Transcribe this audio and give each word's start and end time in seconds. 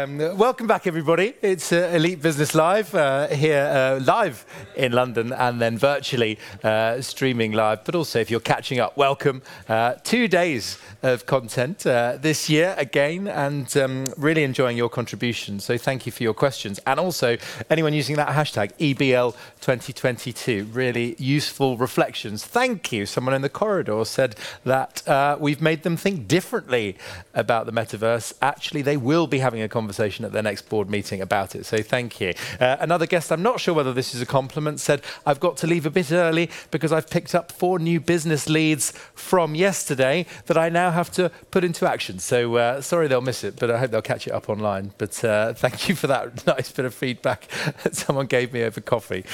Um, 0.00 0.16
welcome 0.38 0.66
back, 0.66 0.86
everybody. 0.86 1.34
It's 1.42 1.72
uh, 1.72 1.90
Elite 1.92 2.22
Business 2.22 2.54
Live 2.54 2.94
uh, 2.94 3.26
here, 3.28 3.64
uh, 3.64 4.02
live 4.02 4.46
in 4.74 4.92
London, 4.92 5.30
and 5.30 5.60
then 5.60 5.76
virtually 5.76 6.38
uh, 6.64 7.02
streaming 7.02 7.52
live. 7.52 7.84
But 7.84 7.94
also, 7.94 8.18
if 8.18 8.30
you're 8.30 8.40
catching 8.40 8.78
up, 8.80 8.96
welcome. 8.96 9.42
Uh, 9.68 9.94
two 10.02 10.26
days 10.26 10.78
of 11.02 11.26
content 11.26 11.86
uh, 11.86 12.16
this 12.18 12.48
year 12.48 12.74
again, 12.78 13.28
and 13.28 13.76
um, 13.76 14.06
really 14.16 14.42
enjoying 14.42 14.78
your 14.78 14.88
contributions. 14.88 15.64
So, 15.64 15.76
thank 15.76 16.06
you 16.06 16.12
for 16.12 16.22
your 16.22 16.34
questions, 16.34 16.80
and 16.86 16.98
also 16.98 17.36
anyone 17.68 17.92
using 17.92 18.16
that 18.16 18.28
hashtag 18.28 18.72
EBL 18.78 19.34
2022. 19.60 20.64
Really 20.72 21.14
useful 21.18 21.76
reflections. 21.76 22.42
Thank 22.42 22.90
you. 22.90 23.04
Someone 23.04 23.34
in 23.34 23.42
the 23.42 23.50
corridor 23.50 24.06
said 24.06 24.36
that 24.64 25.02
we've 25.38 25.60
made 25.60 25.82
them 25.82 25.98
think 25.98 26.26
differently 26.26 26.96
about 27.34 27.66
the 27.66 27.72
metaverse. 27.72 28.32
Actually, 28.40 28.80
they 28.80 28.96
will 28.96 29.26
be 29.26 29.40
having 29.40 29.60
a 29.60 29.68
conversation 29.68 29.89
at 30.24 30.32
their 30.32 30.42
next 30.42 30.68
board 30.68 30.90
meeting 30.90 31.20
about 31.20 31.54
it. 31.54 31.66
So 31.66 31.82
thank 31.82 32.20
you. 32.20 32.34
Uh, 32.58 32.76
another 32.80 33.06
guest, 33.06 33.32
I'm 33.32 33.42
not 33.42 33.60
sure 33.60 33.74
whether 33.74 33.92
this 33.92 34.14
is 34.14 34.20
a 34.20 34.26
compliment, 34.26 34.80
said, 34.80 35.02
I've 35.26 35.40
got 35.40 35.56
to 35.58 35.66
leave 35.66 35.86
a 35.86 35.90
bit 35.90 36.12
early 36.12 36.50
because 36.70 36.92
I've 36.92 37.10
picked 37.10 37.34
up 37.34 37.52
four 37.52 37.78
new 37.78 38.00
business 38.00 38.48
leads 38.48 38.92
from 39.14 39.54
yesterday 39.54 40.26
that 40.46 40.56
I 40.56 40.68
now 40.68 40.90
have 40.90 41.10
to 41.12 41.30
put 41.50 41.64
into 41.64 41.88
action. 41.88 42.18
So 42.18 42.56
uh, 42.56 42.80
sorry 42.80 43.08
they'll 43.08 43.20
miss 43.20 43.44
it, 43.44 43.56
but 43.56 43.70
I 43.70 43.78
hope 43.78 43.90
they'll 43.90 44.02
catch 44.02 44.26
it 44.26 44.32
up 44.32 44.48
online. 44.48 44.92
But 44.98 45.22
uh, 45.24 45.52
thank 45.54 45.88
you 45.88 45.94
for 45.94 46.06
that 46.06 46.46
nice 46.46 46.70
bit 46.70 46.84
of 46.84 46.94
feedback 46.94 47.48
that 47.82 47.94
someone 47.96 48.26
gave 48.26 48.52
me 48.52 48.62
over 48.62 48.80
coffee. 48.80 49.24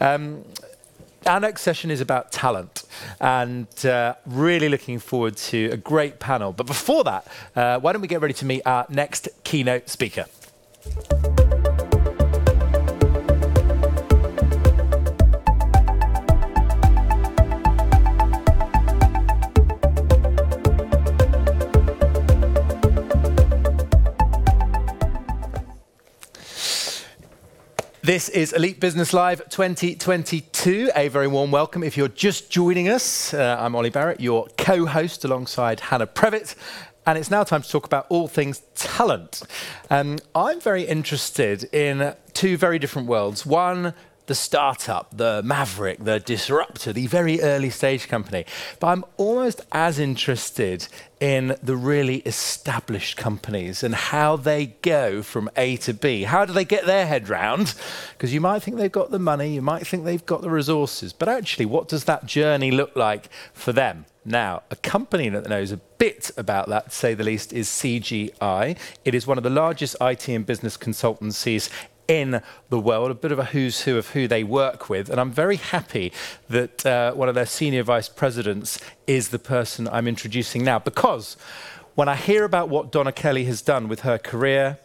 Um, 0.00 0.44
our 1.26 1.40
next 1.40 1.62
session 1.62 1.90
is 1.90 2.00
about 2.00 2.32
talent 2.32 2.84
and 3.20 3.86
uh, 3.86 4.14
really 4.26 4.68
looking 4.68 4.98
forward 4.98 5.36
to 5.36 5.70
a 5.70 5.76
great 5.76 6.18
panel. 6.18 6.52
But 6.52 6.66
before 6.66 7.04
that, 7.04 7.26
uh, 7.56 7.78
why 7.80 7.92
don't 7.92 8.02
we 8.02 8.08
get 8.08 8.20
ready 8.20 8.34
to 8.34 8.44
meet 8.44 8.62
our 8.66 8.86
next 8.88 9.28
keynote 9.44 9.88
speaker? 9.88 10.26
This 28.04 28.28
is 28.28 28.52
Elite 28.52 28.80
Business 28.80 29.14
Live 29.14 29.48
2022. 29.48 30.90
A 30.94 31.08
very 31.08 31.26
warm 31.26 31.50
welcome 31.50 31.82
if 31.82 31.96
you're 31.96 32.08
just 32.08 32.50
joining 32.50 32.86
us. 32.86 33.32
Uh, 33.32 33.56
I'm 33.58 33.74
Ollie 33.74 33.88
Barrett, 33.88 34.20
your 34.20 34.46
co 34.58 34.84
host 34.84 35.24
alongside 35.24 35.80
Hannah 35.80 36.06
Prevett. 36.06 36.54
And 37.06 37.16
it's 37.16 37.30
now 37.30 37.44
time 37.44 37.62
to 37.62 37.68
talk 37.70 37.86
about 37.86 38.04
all 38.10 38.28
things 38.28 38.60
talent. 38.74 39.44
Um, 39.88 40.18
I'm 40.34 40.60
very 40.60 40.82
interested 40.82 41.64
in 41.72 42.14
two 42.34 42.58
very 42.58 42.78
different 42.78 43.08
worlds. 43.08 43.46
One, 43.46 43.94
the 44.26 44.34
startup, 44.34 45.16
the 45.16 45.42
maverick, 45.44 46.02
the 46.02 46.18
disruptor, 46.20 46.92
the 46.92 47.06
very 47.06 47.40
early 47.40 47.70
stage 47.70 48.08
company. 48.08 48.44
But 48.80 48.88
I'm 48.88 49.04
almost 49.16 49.60
as 49.72 49.98
interested 49.98 50.88
in 51.20 51.56
the 51.62 51.76
really 51.76 52.16
established 52.18 53.16
companies 53.16 53.82
and 53.82 53.94
how 53.94 54.36
they 54.36 54.66
go 54.82 55.22
from 55.22 55.50
A 55.56 55.76
to 55.78 55.94
B. 55.94 56.24
How 56.24 56.44
do 56.44 56.52
they 56.52 56.64
get 56.64 56.86
their 56.86 57.06
head 57.06 57.28
round? 57.28 57.74
Because 58.12 58.32
you 58.34 58.40
might 58.40 58.62
think 58.62 58.76
they've 58.76 58.90
got 58.90 59.10
the 59.10 59.18
money, 59.18 59.54
you 59.54 59.62
might 59.62 59.86
think 59.86 60.04
they've 60.04 60.26
got 60.26 60.42
the 60.42 60.50
resources, 60.50 61.12
but 61.12 61.28
actually, 61.28 61.66
what 61.66 61.88
does 61.88 62.04
that 62.04 62.26
journey 62.26 62.70
look 62.70 62.94
like 62.96 63.28
for 63.52 63.72
them? 63.72 64.06
Now, 64.24 64.62
a 64.70 64.76
company 64.76 65.28
that 65.28 65.48
knows 65.48 65.70
a 65.70 65.76
bit 65.76 66.30
about 66.38 66.68
that, 66.70 66.90
to 66.90 66.96
say 66.96 67.12
the 67.12 67.24
least, 67.24 67.52
is 67.52 67.68
CGI. 67.68 68.76
It 69.04 69.14
is 69.14 69.26
one 69.26 69.36
of 69.36 69.44
the 69.44 69.50
largest 69.50 69.96
IT 70.00 70.28
and 70.28 70.46
business 70.46 70.78
consultancies 70.78 71.68
in 72.08 72.42
the 72.68 72.78
world, 72.78 73.10
a 73.10 73.14
bit 73.14 73.32
of 73.32 73.38
a 73.38 73.46
who's 73.46 73.82
who 73.82 73.96
of 73.96 74.08
who 74.10 74.28
they 74.28 74.44
work 74.44 74.88
with. 74.88 75.08
And 75.10 75.20
I'm 75.20 75.32
very 75.32 75.56
happy 75.56 76.12
that 76.48 76.84
uh, 76.84 77.12
one 77.12 77.28
of 77.28 77.34
their 77.34 77.46
senior 77.46 77.82
vice 77.82 78.08
presidents 78.08 78.78
is 79.06 79.28
the 79.28 79.38
person 79.38 79.88
I'm 79.88 80.08
introducing 80.08 80.64
now, 80.64 80.78
because 80.78 81.36
when 81.94 82.08
I 82.08 82.16
hear 82.16 82.44
about 82.44 82.68
what 82.68 82.90
Donna 82.90 83.12
Kelly 83.12 83.44
has 83.44 83.62
done 83.62 83.88
with 83.88 84.00
her 84.00 84.18
career, 84.18 84.78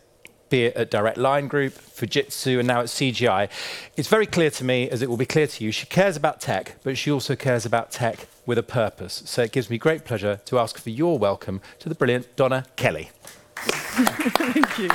be 0.50 0.66
it 0.66 0.75
at 0.75 0.90
Direct 0.91 1.18
Line 1.18 1.47
Group, 1.47 1.74
Fujitsu, 1.74 2.59
and 2.59 2.68
now 2.68 2.81
at 2.81 2.88
CGI, 2.88 3.50
it's 3.96 4.07
very 4.07 4.25
clear 4.25 4.50
to 4.51 4.63
me, 4.63 4.90
as 4.90 5.01
it 5.01 5.09
will 5.09 5.18
be 5.18 5.25
clear 5.25 5.47
to 5.47 5.63
you, 5.63 5.72
she 5.72 5.86
cares 5.86 6.18
about 6.18 6.41
tech, 6.41 6.75
but 6.84 6.97
she 6.97 7.12
also 7.12 7.36
cares 7.36 7.66
about 7.66 7.91
tech 7.91 8.28
with 8.46 8.57
a 8.57 8.63
purpose. 8.63 9.22
So 9.25 9.44
it 9.44 9.51
gives 9.51 9.69
me 9.69 9.78
great 9.78 10.06
pleasure 10.06 10.40
to 10.46 10.59
ask 10.59 10.80
for 10.80 10.90
your 10.90 11.19
welcome 11.19 11.62
to 11.80 11.90
the 11.90 11.96
brilliant 11.96 12.36
Donna 12.36 12.66
Kelly. 12.75 13.12
Thank 13.56 14.80
you. 14.80 14.90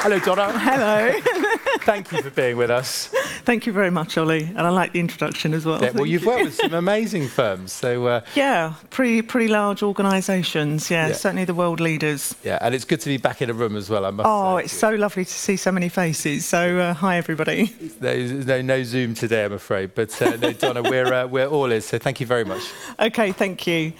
Hello, 0.00 0.18
Donna. 0.20 0.56
Hello. 0.58 1.12
Thank 1.80 2.12
you 2.12 2.22
for 2.22 2.30
being 2.30 2.56
with 2.56 2.70
us. 2.70 3.12
Thank 3.48 3.64
you 3.64 3.72
very 3.72 3.90
much, 3.90 4.18
Ollie, 4.18 4.44
and 4.44 4.60
I 4.60 4.68
like 4.68 4.92
the 4.92 5.00
introduction 5.00 5.54
as 5.54 5.64
well. 5.64 5.82
Yeah, 5.82 5.92
well, 5.92 6.04
you've 6.04 6.26
worked 6.26 6.44
with 6.44 6.54
some 6.60 6.74
amazing 6.74 7.28
firms, 7.28 7.72
so 7.72 8.06
uh, 8.06 8.20
yeah, 8.34 8.74
pretty 8.90 9.22
pretty 9.22 9.48
large 9.48 9.82
organisations. 9.82 10.90
Yeah, 10.90 11.06
yeah, 11.06 11.14
certainly 11.14 11.46
the 11.46 11.54
world 11.54 11.80
leaders. 11.80 12.34
Yeah, 12.44 12.58
and 12.60 12.74
it's 12.74 12.84
good 12.84 13.00
to 13.00 13.08
be 13.08 13.16
back 13.16 13.40
in 13.40 13.48
a 13.48 13.54
room 13.54 13.74
as 13.74 13.88
well. 13.88 14.04
I 14.04 14.10
must. 14.10 14.28
Oh, 14.28 14.58
say. 14.58 14.64
it's 14.64 14.74
so 14.74 14.90
lovely 14.90 15.24
to 15.24 15.32
see 15.32 15.56
so 15.56 15.72
many 15.72 15.88
faces. 15.88 16.44
So 16.44 16.78
uh, 16.78 16.92
hi, 16.92 17.16
everybody. 17.16 17.72
There's 18.00 18.44
no, 18.44 18.60
no 18.60 18.82
Zoom 18.82 19.14
today, 19.14 19.46
I'm 19.46 19.54
afraid, 19.54 19.94
but 19.94 20.20
uh, 20.20 20.36
no, 20.36 20.52
Donna, 20.52 20.82
we're 20.82 21.10
uh, 21.10 21.26
we're 21.26 21.46
all 21.46 21.72
is. 21.72 21.86
So 21.86 21.96
thank 21.96 22.20
you 22.20 22.26
very 22.26 22.44
much. 22.44 22.70
Okay, 23.00 23.32
thank 23.32 23.66
you. 23.66 23.94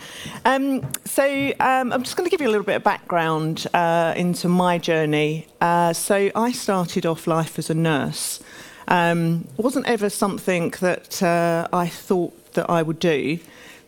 Um, 0.45 0.87
so 1.07 1.25
um, 1.59 1.95
I'm 1.95 2.03
just 2.03 2.19
going 2.19 2.27
to 2.27 2.31
give 2.31 2.43
you 2.43 2.49
a 2.49 2.53
little 2.53 2.67
bit 2.67 2.77
of 2.77 2.85
background 2.85 3.67
uh, 3.73 4.13
into 4.15 4.47
my 4.47 4.77
journey. 4.77 5.47
Uh, 5.63 5.95
so 5.95 6.31
I 6.35 6.53
started 6.53 7.07
off 7.07 7.27
life 7.27 7.59
as 7.59 7.71
a 7.71 7.75
nurse. 7.75 8.41
Um, 8.89 9.47
wasn't 9.59 9.87
ever 9.87 10.09
something 10.09 10.71
that 10.81 11.23
uh, 11.23 11.69
I 11.73 11.89
thought 11.89 12.55
that 12.55 12.71
I 12.71 12.83
would 12.83 12.99
do, 12.99 13.39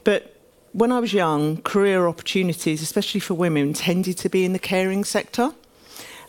but 0.04 0.36
when 0.72 0.92
I 0.92 1.00
was 1.00 1.12
young, 1.12 1.62
career 1.62 2.06
opportunities, 2.06 2.82
especially 2.82 3.20
for 3.20 3.34
women, 3.34 3.72
tended 3.72 4.18
to 4.18 4.28
be 4.28 4.44
in 4.44 4.52
the 4.52 4.58
caring 4.58 5.04
sector. 5.04 5.52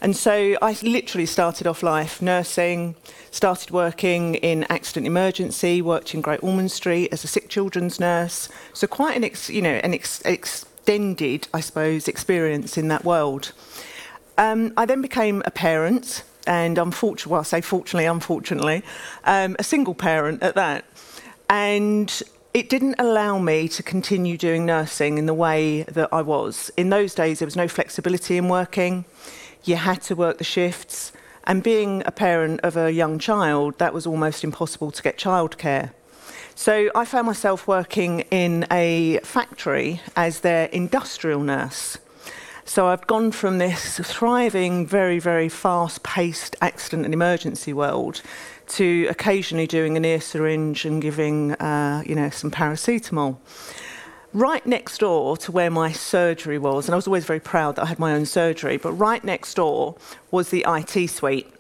And 0.02 0.16
so 0.16 0.58
I 0.62 0.76
literally 0.82 1.28
started 1.28 1.68
off 1.68 1.84
life 1.84 2.24
nursing, 2.24 2.96
started 3.30 3.70
working 3.70 4.36
in 4.36 4.64
accident 4.64 5.06
emergency, 5.06 5.82
worked 5.82 6.16
in 6.16 6.22
Great 6.22 6.42
Ormond 6.42 6.72
Street 6.72 7.10
as 7.12 7.24
a 7.24 7.28
sick 7.28 7.50
children's 7.50 8.00
nurse. 8.00 8.50
So 8.74 8.88
quite 8.88 9.16
an, 9.16 9.24
ex, 9.24 9.50
you 9.50 9.62
know, 9.62 9.80
an 9.84 9.94
ex, 9.94 10.22
extended, 10.22 11.48
I 11.54 11.60
suppose, 11.60 12.08
experience 12.08 12.80
in 12.80 12.88
that 12.88 13.06
world. 13.06 13.52
Um, 14.40 14.74
I 14.76 14.88
then 14.88 15.04
became 15.04 15.44
a 15.46 15.52
parent 15.52 16.24
and 16.48 16.78
unfortunately, 16.78 17.32
well, 17.32 17.42
I 17.42 17.44
say 17.44 17.62
fortunately, 17.62 18.06
unfortunately, 18.06 18.84
um, 19.26 19.56
a 19.60 19.64
single 19.64 19.94
parent 19.94 20.42
at 20.44 20.56
that. 20.56 20.86
And 21.50 22.22
it 22.54 22.70
didn't 22.70 22.96
allow 23.00 23.40
me 23.40 23.68
to 23.70 23.84
continue 23.84 24.38
doing 24.38 24.66
nursing 24.66 25.18
in 25.18 25.26
the 25.26 25.34
way 25.34 25.84
that 25.84 26.10
I 26.12 26.22
was. 26.22 26.72
In 26.76 26.90
those 26.90 27.16
days, 27.16 27.40
there 27.40 27.46
was 27.46 27.56
no 27.56 27.68
flexibility 27.68 28.38
in 28.38 28.50
working. 28.50 29.06
You 29.64 29.76
had 29.76 30.02
to 30.04 30.16
work 30.16 30.38
the 30.38 30.44
shifts. 30.44 31.14
And 31.46 31.64
being 31.64 32.04
a 32.06 32.12
parent 32.12 32.60
of 32.62 32.78
a 32.78 32.92
young 32.92 33.20
child, 33.20 33.78
that 33.80 33.94
was 33.94 34.06
almost 34.06 34.44
impossible 34.44 34.92
to 34.92 35.02
get 35.02 35.18
childcare. 35.18 35.92
So 36.56 36.92
I 36.94 37.06
found 37.06 37.26
myself 37.26 37.68
working 37.68 38.22
in 38.32 38.68
a 38.70 39.20
factory 39.24 40.02
as 40.16 40.42
their 40.42 40.66
industrial 40.66 41.40
nurse. 41.40 41.98
So 42.72 42.88
I've 42.88 43.06
gone 43.06 43.34
from 43.34 43.58
this 43.58 44.00
thriving, 44.00 44.88
very, 44.88 45.20
very 45.20 45.50
fast 45.50 46.04
paced 46.04 46.56
accident 46.62 47.04
and 47.04 47.14
emergency 47.14 47.74
world 47.74 48.22
to 48.68 49.08
occasionally 49.10 49.68
doing 49.68 49.98
an 49.98 50.06
ear 50.06 50.22
syringe 50.22 50.86
and 50.86 51.02
giving, 51.02 51.52
uh, 51.56 52.02
you 52.06 52.16
know, 52.16 52.30
some 52.30 52.50
paracetamol. 52.50 53.36
Right 54.32 54.66
next 54.66 55.00
door 55.00 55.36
to 55.36 55.52
where 55.52 55.70
my 55.70 55.92
surgery 55.92 56.58
was, 56.58 56.88
and 56.88 56.94
I 56.94 56.96
was 56.96 57.08
always 57.08 57.26
very 57.26 57.42
proud 57.42 57.76
that 57.76 57.82
I 57.82 57.88
had 57.88 58.00
my 58.00 58.14
own 58.14 58.26
surgery, 58.26 58.78
but 58.78 58.94
right 58.94 59.22
next 59.22 59.56
door 59.56 59.98
was 60.32 60.48
the 60.48 60.66
IT 60.66 61.10
suite. 61.10 61.54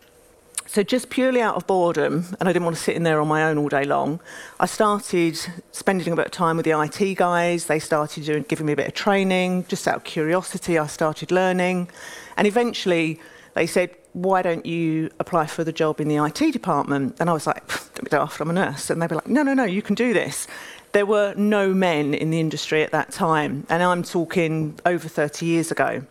So, 0.73 0.83
just 0.83 1.09
purely 1.09 1.41
out 1.41 1.56
of 1.56 1.68
boredom, 1.68 2.27
and 2.39 2.47
I 2.47 2.53
didn't 2.53 2.63
want 2.63 2.77
to 2.77 2.81
sit 2.81 2.95
in 2.95 3.03
there 3.03 3.19
on 3.19 3.27
my 3.27 3.44
own 3.44 3.57
all 3.57 3.68
day 3.68 3.83
long, 3.83 4.21
I 4.57 4.68
started 4.68 5.38
spending 5.73 6.13
a 6.13 6.15
bit 6.15 6.27
of 6.27 6.31
time 6.31 6.56
with 6.56 6.65
the 6.65 6.81
IT 6.81 7.15
guys. 7.15 7.65
They 7.65 7.77
started 7.77 8.23
doing, 8.23 8.44
giving 8.44 8.68
me 8.68 8.71
a 8.71 8.77
bit 8.77 8.88
of 8.88 8.94
training. 8.94 9.65
Just 9.68 9.85
out 9.85 9.97
of 9.97 10.06
curiosity, 10.06 10.79
I 10.79 10.88
started 10.88 11.29
learning. 11.29 11.89
And 12.38 12.47
eventually, 12.47 13.19
they 13.53 13.68
said, 13.68 13.89
Why 14.13 14.41
don't 14.41 14.65
you 14.65 15.09
apply 15.19 15.47
for 15.47 15.65
the 15.65 15.73
job 15.73 16.00
in 16.00 16.07
the 16.07 16.23
IT 16.23 16.53
department? 16.53 17.17
And 17.19 17.29
I 17.29 17.33
was 17.33 17.45
like, 17.45 17.67
Don't 17.67 18.06
be 18.06 18.09
daft, 18.09 18.39
I'm 18.39 18.50
a 18.50 18.53
nurse. 18.53 18.89
And 18.89 19.01
they 19.01 19.07
were 19.07 19.17
like, 19.17 19.27
No, 19.27 19.44
no, 19.44 19.53
no, 19.53 19.65
you 19.65 19.81
can 19.81 19.95
do 19.95 20.13
this. 20.13 20.47
There 20.94 21.06
were 21.06 21.33
no 21.35 21.74
men 21.74 22.13
in 22.13 22.29
the 22.29 22.39
industry 22.39 22.81
at 22.81 22.91
that 22.91 23.12
time, 23.12 23.67
and 23.67 23.83
I'm 23.83 24.03
talking 24.03 24.79
over 24.85 25.09
30 25.09 25.45
years 25.45 25.69
ago. 25.69 26.03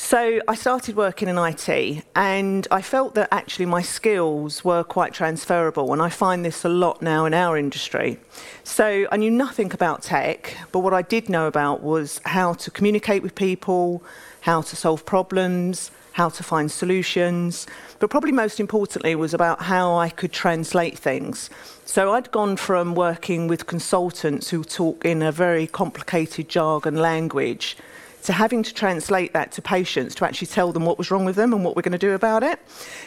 So 0.00 0.40
I 0.46 0.54
started 0.54 0.94
working 0.94 1.26
in 1.26 1.36
IT 1.36 2.04
and 2.14 2.68
I 2.70 2.82
felt 2.82 3.16
that 3.16 3.28
actually 3.32 3.66
my 3.66 3.82
skills 3.82 4.64
were 4.64 4.84
quite 4.84 5.12
transferable 5.12 5.92
and 5.92 6.00
I 6.00 6.08
find 6.08 6.44
this 6.44 6.64
a 6.64 6.68
lot 6.68 7.02
now 7.02 7.26
in 7.26 7.34
our 7.34 7.58
industry. 7.58 8.20
So 8.62 9.08
I 9.10 9.16
knew 9.16 9.32
nothing 9.32 9.74
about 9.74 10.02
tech, 10.02 10.56
but 10.70 10.78
what 10.78 10.94
I 10.94 11.02
did 11.02 11.28
know 11.28 11.48
about 11.48 11.82
was 11.82 12.20
how 12.24 12.52
to 12.54 12.70
communicate 12.70 13.24
with 13.24 13.34
people, 13.34 14.00
how 14.42 14.62
to 14.62 14.76
solve 14.76 15.04
problems, 15.04 15.90
how 16.12 16.28
to 16.28 16.44
find 16.44 16.70
solutions, 16.70 17.66
but 17.98 18.08
probably 18.08 18.32
most 18.32 18.60
importantly 18.60 19.16
was 19.16 19.34
about 19.34 19.62
how 19.62 19.96
I 19.96 20.10
could 20.10 20.32
translate 20.32 20.96
things. 20.96 21.50
So 21.84 22.12
I'd 22.12 22.30
gone 22.30 22.56
from 22.56 22.94
working 22.94 23.48
with 23.48 23.66
consultants 23.66 24.50
who 24.50 24.62
talk 24.62 25.04
in 25.04 25.22
a 25.22 25.32
very 25.32 25.66
complicated 25.66 26.48
jargon 26.48 26.94
language 26.94 27.76
to 28.24 28.32
having 28.32 28.62
to 28.62 28.74
translate 28.74 29.32
that 29.32 29.52
to 29.52 29.62
patients 29.62 30.14
to 30.16 30.24
actually 30.24 30.48
tell 30.48 30.72
them 30.72 30.84
what 30.84 30.98
was 30.98 31.10
wrong 31.10 31.24
with 31.24 31.36
them 31.36 31.52
and 31.52 31.64
what 31.64 31.76
we're 31.76 31.82
going 31.82 31.92
to 31.92 31.98
do 31.98 32.12
about 32.12 32.42
it. 32.42 32.58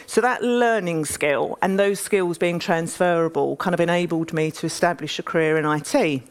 So 0.06 0.20
that 0.20 0.42
learning 0.42 1.04
skill 1.04 1.58
and 1.62 1.78
those 1.78 2.00
skills 2.00 2.38
being 2.38 2.58
transferable 2.58 3.56
kind 3.56 3.74
of 3.74 3.80
enabled 3.80 4.32
me 4.32 4.50
to 4.52 4.66
establish 4.66 5.18
a 5.18 5.22
career 5.22 5.56
in 5.58 5.64
IT. 5.64 6.22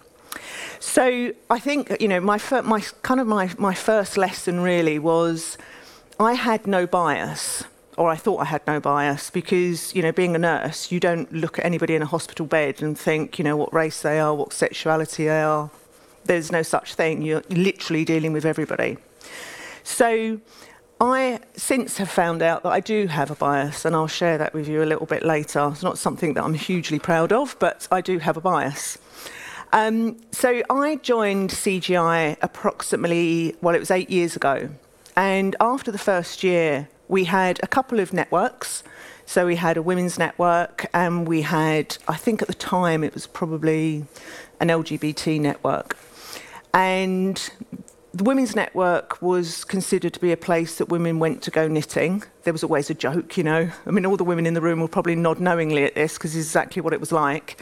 So 0.79 1.33
I 1.49 1.59
think 1.59 1.95
you 1.99 2.07
know 2.07 2.19
my 2.19 2.37
fir- 2.37 2.63
my 2.63 2.81
kind 3.01 3.19
of 3.19 3.27
my 3.27 3.51
my 3.57 3.73
first 3.73 4.17
lesson 4.17 4.61
really 4.61 4.97
was 4.97 5.57
I 6.19 6.33
had 6.33 6.67
no 6.67 6.87
bias 6.87 7.63
or 7.97 8.09
I 8.09 8.15
thought 8.15 8.37
I 8.37 8.45
had 8.45 8.65
no 8.65 8.79
bias 8.79 9.29
because, 9.29 9.93
you 9.93 10.01
know, 10.01 10.11
being 10.11 10.35
a 10.35 10.39
nurse, 10.39 10.91
you 10.91 10.99
don't 10.99 11.31
look 11.31 11.59
at 11.59 11.65
anybody 11.65 11.95
in 11.95 12.01
a 12.01 12.05
hospital 12.05 12.45
bed 12.45 12.81
and 12.81 12.97
think, 12.97 13.37
you 13.37 13.43
know, 13.43 13.57
what 13.57 13.73
race 13.73 14.01
they 14.01 14.19
are, 14.19 14.33
what 14.33 14.53
sexuality 14.53 15.25
they 15.25 15.41
are, 15.41 15.69
there's 16.25 16.51
no 16.51 16.61
such 16.61 16.95
thing. 16.95 17.21
You're 17.21 17.43
literally 17.49 18.05
dealing 18.05 18.33
with 18.33 18.45
everybody. 18.45 18.97
So 19.83 20.39
I 20.99 21.39
since 21.55 21.97
have 21.97 22.11
found 22.11 22.43
out 22.43 22.61
that 22.63 22.69
I 22.69 22.79
do 22.79 23.07
have 23.07 23.31
a 23.31 23.35
bias, 23.35 23.85
and 23.85 23.95
I'll 23.95 24.07
share 24.07 24.37
that 24.37 24.53
with 24.53 24.67
you 24.67 24.83
a 24.83 24.85
little 24.85 25.07
bit 25.07 25.23
later. 25.23 25.69
It's 25.71 25.81
not 25.81 25.97
something 25.97 26.35
that 26.35 26.43
I'm 26.43 26.53
hugely 26.53 26.99
proud 26.99 27.31
of, 27.31 27.55
but 27.59 27.87
I 27.91 28.01
do 28.01 28.19
have 28.19 28.37
a 28.37 28.41
bias. 28.41 28.99
Um, 29.73 30.17
so 30.31 30.61
I 30.69 30.97
joined 30.97 31.49
CGI 31.49 32.37
approximately, 32.41 33.55
well, 33.61 33.73
it 33.73 33.79
was 33.79 33.89
eight 33.89 34.09
years 34.09 34.35
ago. 34.35 34.69
And 35.15 35.55
after 35.59 35.91
the 35.91 35.97
first 35.97 36.43
year, 36.43 36.87
we 37.07 37.23
had 37.23 37.59
a 37.63 37.67
couple 37.67 37.99
of 37.99 38.13
networks. 38.13 38.83
So 39.25 39.45
we 39.45 39.55
had 39.55 39.77
a 39.77 39.81
women's 39.81 40.19
network, 40.19 40.87
and 40.93 41.27
we 41.27 41.41
had, 41.43 41.97
I 42.07 42.15
think 42.15 42.41
at 42.41 42.47
the 42.47 42.53
time, 42.53 43.03
it 43.03 43.13
was 43.13 43.27
probably 43.27 44.05
an 44.59 44.67
LGBT 44.67 45.39
network. 45.39 45.97
And 46.73 47.51
the 48.13 48.23
Women's 48.23 48.55
Network 48.55 49.21
was 49.21 49.63
considered 49.63 50.13
to 50.13 50.19
be 50.19 50.31
a 50.31 50.37
place 50.37 50.77
that 50.77 50.89
women 50.89 51.19
went 51.19 51.41
to 51.43 51.51
go 51.51 51.67
knitting. 51.67 52.23
There 52.43 52.53
was 52.53 52.63
always 52.63 52.89
a 52.89 52.93
joke, 52.93 53.37
you 53.37 53.43
know. 53.43 53.69
I 53.85 53.91
mean, 53.91 54.05
all 54.05 54.17
the 54.17 54.23
women 54.23 54.45
in 54.45 54.53
the 54.53 54.61
room 54.61 54.79
will 54.79 54.87
probably 54.87 55.15
nod 55.15 55.39
knowingly 55.39 55.83
at 55.83 55.95
this 55.95 56.13
because 56.13 56.35
it's 56.35 56.47
exactly 56.47 56.81
what 56.81 56.93
it 56.93 56.99
was 56.99 57.11
like. 57.11 57.61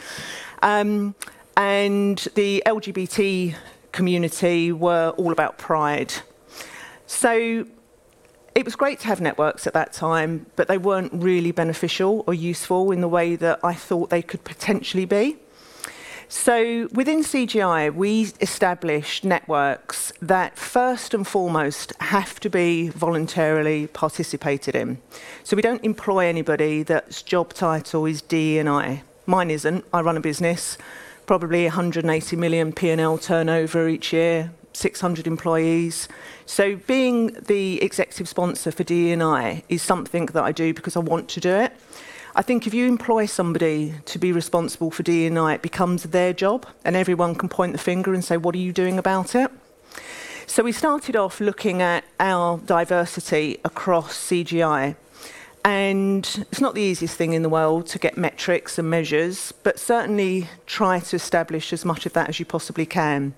Um, 0.62 1.14
and 1.56 2.18
the 2.34 2.62
LGBT 2.66 3.54
community 3.92 4.72
were 4.72 5.10
all 5.16 5.32
about 5.32 5.58
pride. 5.58 6.14
So 7.06 7.66
it 8.54 8.64
was 8.64 8.74
great 8.74 8.98
to 9.00 9.06
have 9.06 9.20
networks 9.20 9.66
at 9.66 9.74
that 9.74 9.92
time, 9.92 10.46
but 10.56 10.68
they 10.68 10.78
weren't 10.78 11.12
really 11.12 11.52
beneficial 11.52 12.24
or 12.26 12.34
useful 12.34 12.90
in 12.90 13.00
the 13.00 13.08
way 13.08 13.36
that 13.36 13.60
I 13.62 13.74
thought 13.74 14.10
they 14.10 14.22
could 14.22 14.42
potentially 14.44 15.04
be. 15.04 15.36
So 16.32 16.86
within 16.92 17.24
CGI, 17.24 17.92
we 17.92 18.30
established 18.40 19.24
networks 19.24 20.12
that 20.22 20.56
first 20.56 21.12
and 21.12 21.26
foremost 21.26 21.92
have 21.98 22.38
to 22.38 22.48
be 22.48 22.88
voluntarily 22.88 23.88
participated 23.88 24.76
in. 24.76 24.98
So 25.42 25.56
we 25.56 25.62
don't 25.62 25.82
employ 25.82 26.26
anybody 26.26 26.84
that's 26.84 27.22
job 27.22 27.52
title 27.52 28.06
is 28.06 28.22
D 28.22 28.60
and 28.60 28.68
I. 28.68 29.02
Mine 29.26 29.50
isn't. 29.50 29.84
I 29.92 30.02
run 30.02 30.16
a 30.16 30.20
business, 30.20 30.78
probably 31.26 31.64
180 31.64 32.36
million 32.36 32.72
P&L 32.72 33.18
turnover 33.18 33.88
each 33.88 34.12
year, 34.12 34.52
600 34.72 35.26
employees. 35.26 36.06
So 36.46 36.76
being 36.76 37.32
the 37.48 37.82
executive 37.82 38.28
sponsor 38.28 38.70
for 38.70 38.84
D&I 38.84 39.64
is 39.68 39.82
something 39.82 40.26
that 40.26 40.44
I 40.44 40.52
do 40.52 40.72
because 40.74 40.94
I 40.94 41.00
want 41.00 41.28
to 41.30 41.40
do 41.40 41.50
it. 41.50 41.72
I 42.34 42.42
think 42.42 42.66
if 42.66 42.74
you 42.74 42.86
employ 42.86 43.26
somebody 43.26 43.94
to 44.04 44.18
be 44.18 44.30
responsible 44.30 44.90
for 44.90 45.02
D&I, 45.02 45.54
it 45.54 45.62
becomes 45.62 46.04
their 46.04 46.32
job, 46.32 46.66
and 46.84 46.94
everyone 46.94 47.34
can 47.34 47.48
point 47.48 47.72
the 47.72 47.78
finger 47.78 48.14
and 48.14 48.24
say, 48.24 48.36
what 48.36 48.54
are 48.54 48.58
you 48.58 48.72
doing 48.72 48.98
about 48.98 49.34
it? 49.34 49.50
So 50.46 50.62
we 50.62 50.72
started 50.72 51.16
off 51.16 51.40
looking 51.40 51.82
at 51.82 52.04
our 52.18 52.58
diversity 52.58 53.58
across 53.64 54.16
CGI. 54.16 54.96
And 55.64 56.46
it's 56.50 56.60
not 56.60 56.74
the 56.74 56.80
easiest 56.80 57.16
thing 57.16 57.34
in 57.34 57.42
the 57.42 57.48
world 57.48 57.86
to 57.88 57.98
get 57.98 58.16
metrics 58.16 58.78
and 58.78 58.88
measures, 58.88 59.52
but 59.62 59.78
certainly 59.78 60.48
try 60.66 61.00
to 61.00 61.16
establish 61.16 61.72
as 61.72 61.84
much 61.84 62.06
of 62.06 62.14
that 62.14 62.28
as 62.28 62.38
you 62.38 62.46
possibly 62.46 62.86
can. 62.86 63.34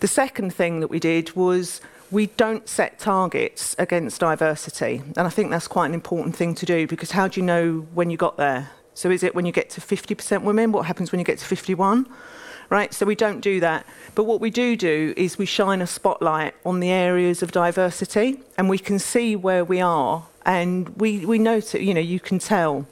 The 0.00 0.08
second 0.08 0.54
thing 0.54 0.80
that 0.80 0.88
we 0.88 1.00
did 1.00 1.34
was 1.34 1.80
we 2.10 2.26
don't 2.26 2.68
set 2.68 2.98
targets 2.98 3.76
against 3.78 4.20
diversity. 4.20 5.02
And 5.16 5.26
I 5.26 5.30
think 5.30 5.50
that's 5.50 5.68
quite 5.68 5.86
an 5.86 5.94
important 5.94 6.34
thing 6.34 6.54
to 6.56 6.66
do 6.66 6.86
because 6.86 7.10
how 7.10 7.28
do 7.28 7.40
you 7.40 7.46
know 7.46 7.86
when 7.94 8.10
you 8.10 8.16
got 8.16 8.36
there? 8.36 8.70
So 8.94 9.10
is 9.10 9.22
it 9.22 9.34
when 9.34 9.46
you 9.46 9.52
get 9.52 9.70
to 9.70 9.80
50% 9.80 10.42
women? 10.42 10.72
What 10.72 10.86
happens 10.86 11.12
when 11.12 11.18
you 11.18 11.24
get 11.24 11.38
to 11.38 11.44
51? 11.44 12.06
Right? 12.70 12.92
So 12.92 13.06
we 13.06 13.14
don't 13.14 13.40
do 13.40 13.60
that. 13.60 13.86
But 14.14 14.24
what 14.24 14.40
we 14.40 14.50
do 14.50 14.76
do 14.76 15.14
is 15.16 15.38
we 15.38 15.46
shine 15.46 15.80
a 15.80 15.86
spotlight 15.86 16.54
on 16.64 16.80
the 16.80 16.90
areas 16.90 17.42
of 17.42 17.52
diversity 17.52 18.40
and 18.56 18.68
we 18.68 18.78
can 18.78 18.98
see 18.98 19.36
where 19.36 19.64
we 19.64 19.80
are 19.80 20.26
and 20.44 20.88
we, 20.96 21.24
we 21.26 21.38
note 21.38 21.74
it, 21.74 21.82
you 21.82 21.94
know, 21.94 22.00
you 22.00 22.20
can 22.20 22.38
tell 22.38 22.86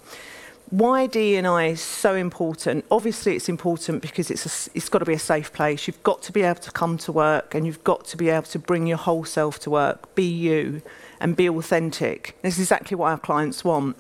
why 0.70 1.06
D&I 1.06 1.66
is 1.66 1.80
so 1.80 2.14
important. 2.16 2.84
Obviously, 2.90 3.36
it's 3.36 3.48
important 3.48 4.02
because 4.02 4.30
it's, 4.30 4.66
a, 4.66 4.70
it's 4.74 4.88
got 4.88 4.98
to 4.98 5.04
be 5.04 5.12
a 5.12 5.18
safe 5.18 5.52
place. 5.52 5.86
You've 5.86 6.02
got 6.02 6.22
to 6.22 6.32
be 6.32 6.42
able 6.42 6.60
to 6.60 6.72
come 6.72 6.98
to 6.98 7.12
work 7.12 7.54
and 7.54 7.64
you've 7.64 7.84
got 7.84 8.04
to 8.06 8.16
be 8.16 8.30
able 8.30 8.46
to 8.46 8.58
bring 8.58 8.86
your 8.86 8.96
whole 8.96 9.24
self 9.24 9.60
to 9.60 9.70
work, 9.70 10.12
be 10.16 10.28
you, 10.28 10.82
and 11.20 11.36
be 11.36 11.48
authentic. 11.48 12.36
This 12.42 12.54
is 12.54 12.62
exactly 12.62 12.96
what 12.96 13.10
our 13.10 13.18
clients 13.18 13.64
want. 13.64 13.96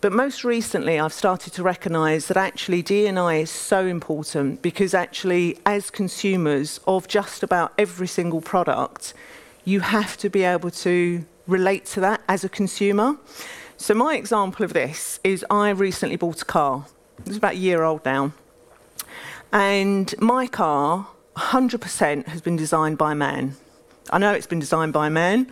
But 0.00 0.12
most 0.12 0.44
recently, 0.44 1.00
I've 1.00 1.12
started 1.12 1.54
to 1.54 1.62
recognise 1.62 2.28
that 2.28 2.36
actually 2.36 2.82
D&I 2.82 3.34
is 3.36 3.50
so 3.50 3.84
important 3.86 4.62
because 4.62 4.94
actually, 4.94 5.58
as 5.66 5.90
consumers 5.90 6.78
of 6.86 7.08
just 7.08 7.42
about 7.42 7.72
every 7.78 8.06
single 8.06 8.40
product, 8.40 9.12
you 9.64 9.80
have 9.80 10.16
to 10.18 10.30
be 10.30 10.44
able 10.44 10.70
to 10.70 11.24
relate 11.48 11.84
to 11.86 12.00
that 12.00 12.20
as 12.28 12.44
a 12.44 12.48
consumer. 12.48 13.16
So 13.80 13.94
my 13.94 14.16
example 14.16 14.64
of 14.64 14.72
this 14.72 15.20
is 15.22 15.46
I 15.48 15.70
recently 15.70 16.16
bought 16.16 16.42
a 16.42 16.44
car. 16.44 16.86
It's 17.24 17.36
about 17.36 17.52
a 17.52 17.58
year 17.58 17.84
old 17.84 18.04
now. 18.04 18.32
And 19.52 20.12
my 20.18 20.48
car, 20.48 21.06
100% 21.36 22.26
has 22.26 22.40
been 22.40 22.56
designed 22.56 22.98
by 22.98 23.14
man. 23.14 23.54
I 24.10 24.18
know 24.18 24.32
it's 24.32 24.48
been 24.48 24.58
designed 24.58 24.92
by 24.92 25.08
man. 25.08 25.46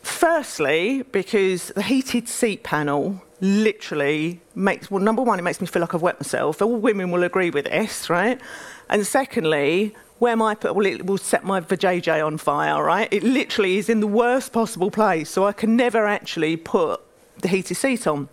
Firstly, 0.00 1.02
because 1.12 1.68
the 1.68 1.82
heated 1.82 2.26
seat 2.26 2.62
panel 2.62 3.22
literally 3.42 4.40
makes, 4.54 4.90
well, 4.90 5.02
number 5.02 5.20
one, 5.20 5.38
it 5.38 5.42
makes 5.42 5.60
me 5.60 5.66
feel 5.66 5.82
like 5.82 5.94
I've 5.94 6.00
wet 6.00 6.18
myself. 6.18 6.62
All 6.62 6.76
women 6.76 7.10
will 7.10 7.22
agree 7.22 7.50
with 7.50 7.66
this, 7.66 8.08
right? 8.08 8.40
And 8.88 9.06
secondly, 9.06 9.94
where 10.20 10.36
my 10.36 10.56
well, 10.62 10.86
it 10.86 11.04
will 11.04 11.18
set 11.18 11.44
my 11.44 11.60
vajayjay 11.60 12.24
on 12.24 12.38
fire, 12.38 12.82
right? 12.82 13.12
It 13.12 13.22
literally 13.22 13.76
is 13.76 13.90
in 13.90 14.00
the 14.00 14.06
worst 14.06 14.54
possible 14.54 14.90
place, 14.90 15.28
so 15.28 15.44
I 15.44 15.52
can 15.52 15.76
never 15.76 16.06
actually 16.06 16.56
put 16.56 17.02
the 17.46 17.56
heated 17.56 17.76
seat 17.76 18.06
on. 18.06 18.28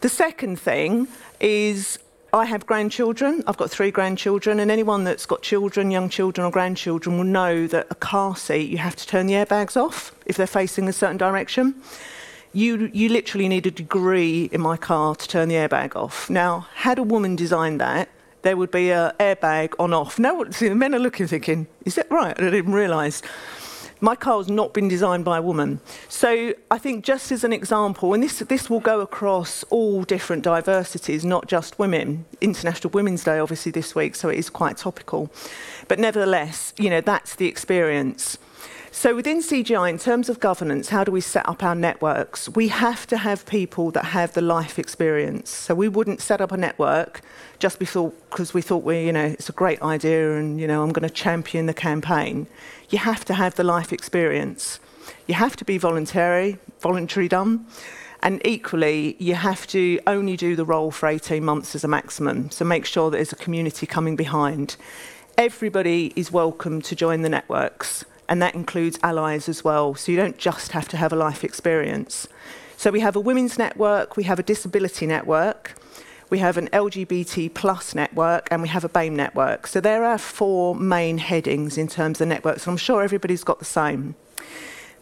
The 0.00 0.08
second 0.08 0.60
thing 0.60 1.08
is 1.40 1.98
I 2.32 2.44
have 2.44 2.66
grandchildren. 2.66 3.42
I've 3.46 3.56
got 3.56 3.70
three 3.70 3.90
grandchildren, 3.90 4.60
and 4.60 4.70
anyone 4.70 5.04
that's 5.04 5.26
got 5.26 5.42
children, 5.42 5.90
young 5.90 6.08
children, 6.08 6.46
or 6.46 6.50
grandchildren 6.50 7.16
will 7.16 7.24
know 7.24 7.66
that 7.66 7.88
a 7.90 7.94
car 7.96 8.36
seat, 8.36 8.70
you 8.70 8.78
have 8.78 8.96
to 8.96 9.06
turn 9.06 9.26
the 9.26 9.34
airbags 9.34 9.76
off 9.76 10.14
if 10.26 10.36
they're 10.36 10.46
facing 10.46 10.88
a 10.88 10.92
certain 10.92 11.16
direction. 11.16 11.74
You, 12.52 12.90
you 12.92 13.08
literally 13.08 13.48
need 13.48 13.66
a 13.66 13.70
degree 13.72 14.48
in 14.52 14.60
my 14.60 14.76
car 14.76 15.16
to 15.16 15.28
turn 15.28 15.48
the 15.48 15.56
airbag 15.56 15.96
off. 15.96 16.30
Now, 16.30 16.68
had 16.74 16.98
a 16.98 17.02
woman 17.02 17.34
designed 17.34 17.80
that, 17.80 18.08
there 18.42 18.56
would 18.56 18.70
be 18.70 18.90
an 18.92 19.12
airbag 19.18 19.74
on 19.80 19.92
off. 19.92 20.18
Now, 20.18 20.44
see, 20.50 20.68
the 20.68 20.76
men 20.76 20.94
are 20.94 21.00
looking, 21.00 21.26
thinking, 21.26 21.66
is 21.84 21.96
that 21.96 22.08
right? 22.10 22.38
I 22.38 22.50
didn't 22.50 22.72
realise 22.72 23.22
my 24.04 24.14
car 24.14 24.36
has 24.36 24.50
not 24.50 24.74
been 24.74 24.86
designed 24.86 25.24
by 25.24 25.38
a 25.38 25.42
woman. 25.42 25.80
So 26.10 26.52
I 26.70 26.76
think 26.76 27.06
just 27.06 27.32
as 27.32 27.42
an 27.42 27.54
example, 27.54 28.12
and 28.12 28.22
this, 28.22 28.40
this 28.40 28.68
will 28.68 28.80
go 28.80 29.00
across 29.00 29.62
all 29.70 30.02
different 30.02 30.42
diversities, 30.42 31.24
not 31.24 31.48
just 31.48 31.78
women. 31.78 32.26
International 32.42 32.90
Women's 32.90 33.24
Day, 33.24 33.38
obviously, 33.38 33.72
this 33.72 33.94
week, 33.94 34.14
so 34.14 34.28
it 34.28 34.38
is 34.38 34.50
quite 34.50 34.76
topical. 34.76 35.32
But 35.88 35.98
nevertheless, 35.98 36.74
you 36.76 36.90
know, 36.90 37.00
that's 37.00 37.36
the 37.36 37.48
experience. 37.48 38.36
So 38.96 39.16
within 39.16 39.42
CGI, 39.42 39.90
in 39.90 39.98
terms 39.98 40.28
of 40.28 40.38
governance, 40.38 40.90
how 40.90 41.02
do 41.02 41.10
we 41.10 41.20
set 41.20 41.48
up 41.48 41.64
our 41.64 41.74
networks? 41.74 42.48
We 42.48 42.68
have 42.68 43.08
to 43.08 43.16
have 43.16 43.44
people 43.44 43.90
that 43.90 44.04
have 44.04 44.34
the 44.34 44.40
life 44.40 44.78
experience. 44.78 45.50
So 45.50 45.74
we 45.74 45.88
wouldn't 45.88 46.22
set 46.22 46.40
up 46.40 46.52
a 46.52 46.56
network 46.56 47.20
just 47.58 47.80
because 47.80 48.54
we 48.54 48.62
thought 48.62 48.84
we, 48.84 49.04
you 49.04 49.12
know, 49.12 49.24
it's 49.24 49.48
a 49.48 49.52
great 49.52 49.82
idea 49.82 50.36
and, 50.36 50.60
you 50.60 50.68
know, 50.68 50.84
I'm 50.84 50.92
going 50.92 51.06
to 51.06 51.12
champion 51.12 51.66
the 51.66 51.74
campaign. 51.74 52.46
You 52.88 52.98
have 52.98 53.24
to 53.24 53.34
have 53.34 53.56
the 53.56 53.64
life 53.64 53.92
experience. 53.92 54.78
You 55.26 55.34
have 55.34 55.56
to 55.56 55.64
be 55.64 55.76
voluntary, 55.76 56.58
voluntary 56.78 57.26
done. 57.26 57.66
And 58.22 58.40
equally, 58.46 59.16
you 59.18 59.34
have 59.34 59.66
to 59.66 59.98
only 60.06 60.36
do 60.36 60.54
the 60.54 60.64
role 60.64 60.92
for 60.92 61.08
18 61.08 61.44
months 61.44 61.74
as 61.74 61.82
a 61.82 61.88
maximum. 61.88 62.48
So 62.50 62.64
make 62.64 62.86
sure 62.86 63.10
that 63.10 63.16
there's 63.16 63.32
a 63.32 63.36
community 63.36 63.86
coming 63.86 64.14
behind. 64.14 64.76
Everybody 65.36 66.12
is 66.14 66.30
welcome 66.30 66.80
to 66.82 66.94
join 66.94 67.22
the 67.22 67.28
networks, 67.28 68.04
and 68.28 68.40
that 68.42 68.54
includes 68.54 68.98
allies 69.02 69.48
as 69.48 69.64
well. 69.64 69.94
So 69.94 70.12
you 70.12 70.18
don't 70.18 70.38
just 70.38 70.72
have 70.72 70.88
to 70.88 70.96
have 70.96 71.12
a 71.12 71.16
life 71.16 71.44
experience. 71.44 72.26
So 72.76 72.90
we 72.90 73.00
have 73.00 73.16
a 73.16 73.20
women's 73.20 73.58
network, 73.58 74.16
we 74.16 74.24
have 74.24 74.38
a 74.38 74.42
disability 74.42 75.06
network, 75.06 75.74
we 76.30 76.38
have 76.38 76.56
an 76.56 76.68
LGBT 76.68 77.54
plus 77.54 77.94
network, 77.94 78.48
and 78.50 78.60
we 78.62 78.68
have 78.68 78.84
a 78.84 78.88
BAME 78.88 79.12
network. 79.12 79.66
So 79.66 79.80
there 79.80 80.04
are 80.04 80.18
four 80.18 80.74
main 80.74 81.18
headings 81.18 81.78
in 81.78 81.86
terms 81.86 82.20
of 82.20 82.28
networks, 82.28 82.66
and 82.66 82.72
I'm 82.72 82.76
sure 82.78 83.02
everybody's 83.02 83.44
got 83.44 83.58
the 83.58 83.64
same. 83.64 84.16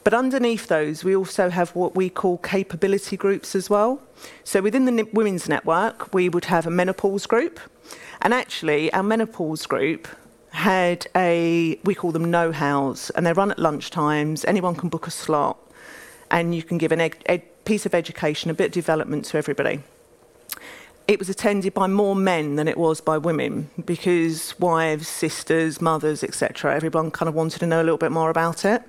But 0.05 0.15
underneath 0.15 0.67
those, 0.67 1.05
we 1.05 1.15
also 1.15 1.49
have 1.49 1.71
what 1.71 1.95
we 1.95 2.11
call 2.11 2.39
capability 2.39 3.17
groups 3.17 3.55
as 3.55 3.71
well. 3.71 4.03
So 4.43 4.61
within 4.61 4.85
the 4.85 5.09
women's 5.13 5.49
network, 5.49 6.13
we 6.13 6.29
would 6.29 6.47
have 6.47 6.67
a 6.67 6.71
menopause 6.71 7.27
group. 7.27 7.61
And 8.21 8.35
actually, 8.35 8.93
our 8.93 9.03
menopause 9.03 9.67
group 9.67 10.09
had 10.53 11.07
a, 11.17 11.79
we 11.85 11.95
call 11.95 12.13
them 12.13 12.31
know 12.31 12.53
hows, 12.53 13.11
and 13.11 13.27
they 13.27 13.33
run 13.33 13.51
at 13.51 13.59
lunchtimes. 13.59 14.45
Anyone 14.47 14.75
can 14.75 14.89
book 14.89 15.07
a 15.07 15.11
slot, 15.11 15.59
and 16.31 16.55
you 16.55 16.63
can 16.63 16.79
give 16.79 16.93
an 16.93 17.01
ed- 17.01 17.17
ed- 17.27 17.65
piece 17.65 17.87
of 17.87 17.95
education, 17.95 18.51
a 18.51 18.55
bit 18.55 18.67
of 18.67 18.73
development 18.73 19.25
to 19.27 19.39
everybody. 19.39 19.81
It 21.09 21.19
was 21.19 21.29
attended 21.29 21.75
by 21.75 21.89
more 21.89 22.15
men 22.15 22.57
than 22.57 22.69
it 22.69 22.79
was 22.79 23.01
by 23.01 23.19
women 23.19 23.71
because 23.85 24.59
wives, 24.61 25.09
sisters, 25.09 25.81
mothers, 25.81 26.23
etc., 26.23 26.75
everyone 26.75 27.11
kind 27.11 27.29
of 27.29 27.35
wanted 27.35 27.59
to 27.61 27.67
know 27.67 27.81
a 27.81 27.85
little 27.85 27.99
bit 27.99 28.13
more 28.13 28.31
about 28.31 28.65
it. 28.65 28.83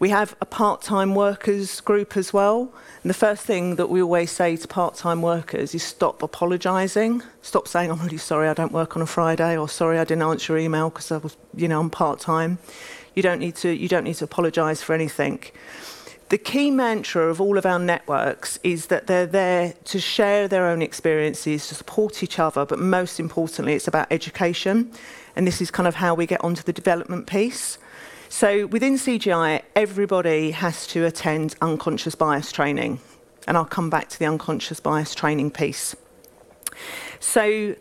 We 0.00 0.08
have 0.08 0.34
a 0.40 0.46
part 0.46 0.80
time 0.80 1.14
workers 1.14 1.82
group 1.82 2.16
as 2.16 2.32
well. 2.32 2.72
And 3.02 3.10
the 3.10 3.14
first 3.14 3.44
thing 3.44 3.76
that 3.76 3.90
we 3.90 4.00
always 4.00 4.30
say 4.30 4.56
to 4.56 4.66
part 4.66 4.94
time 4.94 5.20
workers 5.20 5.74
is 5.74 5.82
stop 5.82 6.22
apologising. 6.22 7.22
Stop 7.42 7.68
saying, 7.68 7.90
I'm 7.90 8.00
really 8.00 8.16
sorry 8.16 8.48
I 8.48 8.54
don't 8.54 8.72
work 8.72 8.96
on 8.96 9.02
a 9.02 9.06
Friday, 9.06 9.58
or 9.58 9.68
sorry 9.68 9.98
I 9.98 10.04
didn't 10.04 10.22
answer 10.22 10.54
your 10.54 10.58
email 10.58 10.88
because 10.88 11.12
I 11.12 11.18
was, 11.18 11.36
you 11.54 11.68
know, 11.68 11.80
I'm 11.80 11.90
part 11.90 12.18
time. 12.18 12.58
You 13.14 13.22
don't 13.22 13.40
need 13.40 13.56
to, 13.56 13.70
you 13.70 13.88
don't 13.88 14.04
need 14.04 14.14
to 14.14 14.24
apologise 14.24 14.82
for 14.82 14.94
anything. 14.94 15.44
The 16.30 16.38
key 16.38 16.70
mantra 16.70 17.28
of 17.28 17.38
all 17.38 17.58
of 17.58 17.66
our 17.66 17.78
networks 17.78 18.58
is 18.62 18.86
that 18.86 19.06
they're 19.06 19.26
there 19.26 19.74
to 19.84 20.00
share 20.00 20.48
their 20.48 20.66
own 20.66 20.80
experiences, 20.80 21.68
to 21.68 21.74
support 21.74 22.22
each 22.22 22.38
other, 22.38 22.64
but 22.64 22.78
most 22.78 23.20
importantly, 23.20 23.74
it's 23.74 23.88
about 23.88 24.06
education. 24.10 24.92
And 25.36 25.46
this 25.46 25.60
is 25.60 25.70
kind 25.70 25.86
of 25.86 25.96
how 25.96 26.14
we 26.14 26.24
get 26.24 26.42
onto 26.42 26.62
the 26.62 26.72
development 26.72 27.26
piece. 27.26 27.76
So 28.32 28.66
within 28.66 28.94
CGI, 28.94 29.62
everybody 29.74 30.52
has 30.52 30.86
to 30.86 31.04
attend 31.04 31.56
unconscious 31.60 32.14
bias 32.14 32.52
training. 32.52 33.00
And 33.48 33.56
I'll 33.56 33.64
come 33.64 33.90
back 33.90 34.08
to 34.10 34.18
the 34.20 34.24
unconscious 34.24 34.78
bias 34.78 35.16
training 35.16 35.50
piece. 35.50 35.96
So 37.18 37.74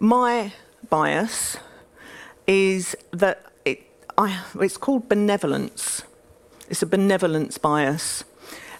my 0.00 0.52
bias 0.90 1.56
is 2.46 2.94
that 3.12 3.46
it, 3.64 3.80
I, 4.18 4.42
it's 4.60 4.76
called 4.76 5.08
benevolence. 5.08 6.02
It's 6.68 6.82
a 6.82 6.86
benevolence 6.86 7.56
bias. 7.56 8.24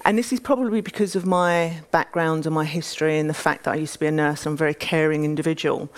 And 0.04 0.18
this 0.18 0.30
is 0.30 0.40
probably 0.40 0.82
because 0.82 1.16
of 1.16 1.24
my 1.24 1.80
background 1.90 2.44
and 2.44 2.54
my 2.54 2.66
history 2.66 3.18
and 3.18 3.30
the 3.30 3.34
fact 3.34 3.64
that 3.64 3.72
I 3.72 3.76
used 3.76 3.94
to 3.94 3.98
be 3.98 4.06
a 4.06 4.12
nurse. 4.12 4.44
I'm 4.44 4.52
a 4.52 4.56
very 4.56 4.74
caring 4.74 5.24
individual. 5.24 5.88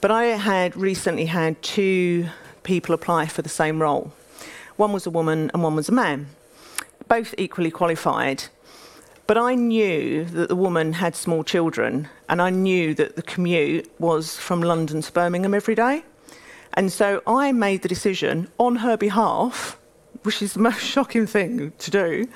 But 0.00 0.12
I 0.12 0.26
had 0.26 0.76
recently 0.76 1.26
had 1.26 1.60
two 1.62 2.28
people 2.62 2.94
apply 2.94 3.26
for 3.26 3.42
the 3.42 3.48
same 3.48 3.82
role. 3.82 4.12
One 4.78 4.92
was 4.92 5.06
a 5.06 5.10
woman 5.10 5.50
and 5.52 5.64
one 5.64 5.74
was 5.74 5.88
a 5.88 5.92
man, 5.92 6.28
both 7.08 7.34
equally 7.36 7.72
qualified. 7.72 8.44
But 9.26 9.36
I 9.36 9.56
knew 9.56 10.24
that 10.26 10.48
the 10.48 10.54
woman 10.54 10.92
had 10.92 11.16
small 11.16 11.42
children, 11.42 12.08
and 12.28 12.40
I 12.40 12.50
knew 12.50 12.94
that 12.94 13.16
the 13.16 13.22
commute 13.22 13.90
was 13.98 14.36
from 14.36 14.62
London 14.62 15.02
to 15.02 15.12
Birmingham 15.12 15.52
every 15.52 15.74
day. 15.74 16.04
And 16.74 16.92
so 16.92 17.22
I 17.26 17.50
made 17.50 17.82
the 17.82 17.88
decision 17.88 18.52
on 18.56 18.76
her 18.76 18.96
behalf, 18.96 19.76
which 20.22 20.40
is 20.40 20.52
the 20.52 20.60
most 20.70 20.80
shocking 20.80 21.26
thing 21.26 21.72
to 21.78 21.90
do, 21.90 22.28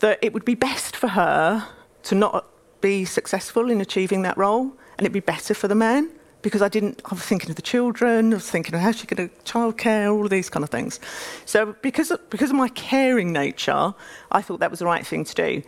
that 0.00 0.18
it 0.22 0.32
would 0.32 0.46
be 0.46 0.54
best 0.54 0.96
for 0.96 1.08
her 1.08 1.68
to 2.04 2.14
not 2.14 2.46
be 2.80 3.04
successful 3.04 3.70
in 3.70 3.82
achieving 3.82 4.22
that 4.22 4.38
role, 4.38 4.72
and 4.96 5.00
it'd 5.00 5.12
be 5.12 5.20
better 5.20 5.52
for 5.52 5.68
the 5.68 5.74
man 5.74 6.10
because 6.46 6.62
I 6.62 6.68
didn't, 6.68 7.02
I 7.04 7.12
was 7.12 7.24
thinking 7.24 7.50
of 7.50 7.56
the 7.56 7.62
children, 7.62 8.32
I 8.32 8.36
was 8.36 8.48
thinking 8.48 8.72
of 8.72 8.80
how 8.80 8.92
she 8.92 9.04
could 9.04 9.16
do 9.16 9.28
childcare, 9.44 10.14
all 10.14 10.22
of 10.22 10.30
these 10.30 10.48
kind 10.48 10.62
of 10.62 10.70
things. 10.70 11.00
So 11.44 11.74
because 11.82 12.12
of, 12.12 12.30
because 12.30 12.50
of 12.50 12.56
my 12.56 12.68
caring 12.68 13.32
nature, 13.32 13.92
I 14.30 14.42
thought 14.42 14.60
that 14.60 14.70
was 14.70 14.78
the 14.78 14.86
right 14.86 15.04
thing 15.04 15.24
to 15.24 15.34
do. 15.34 15.62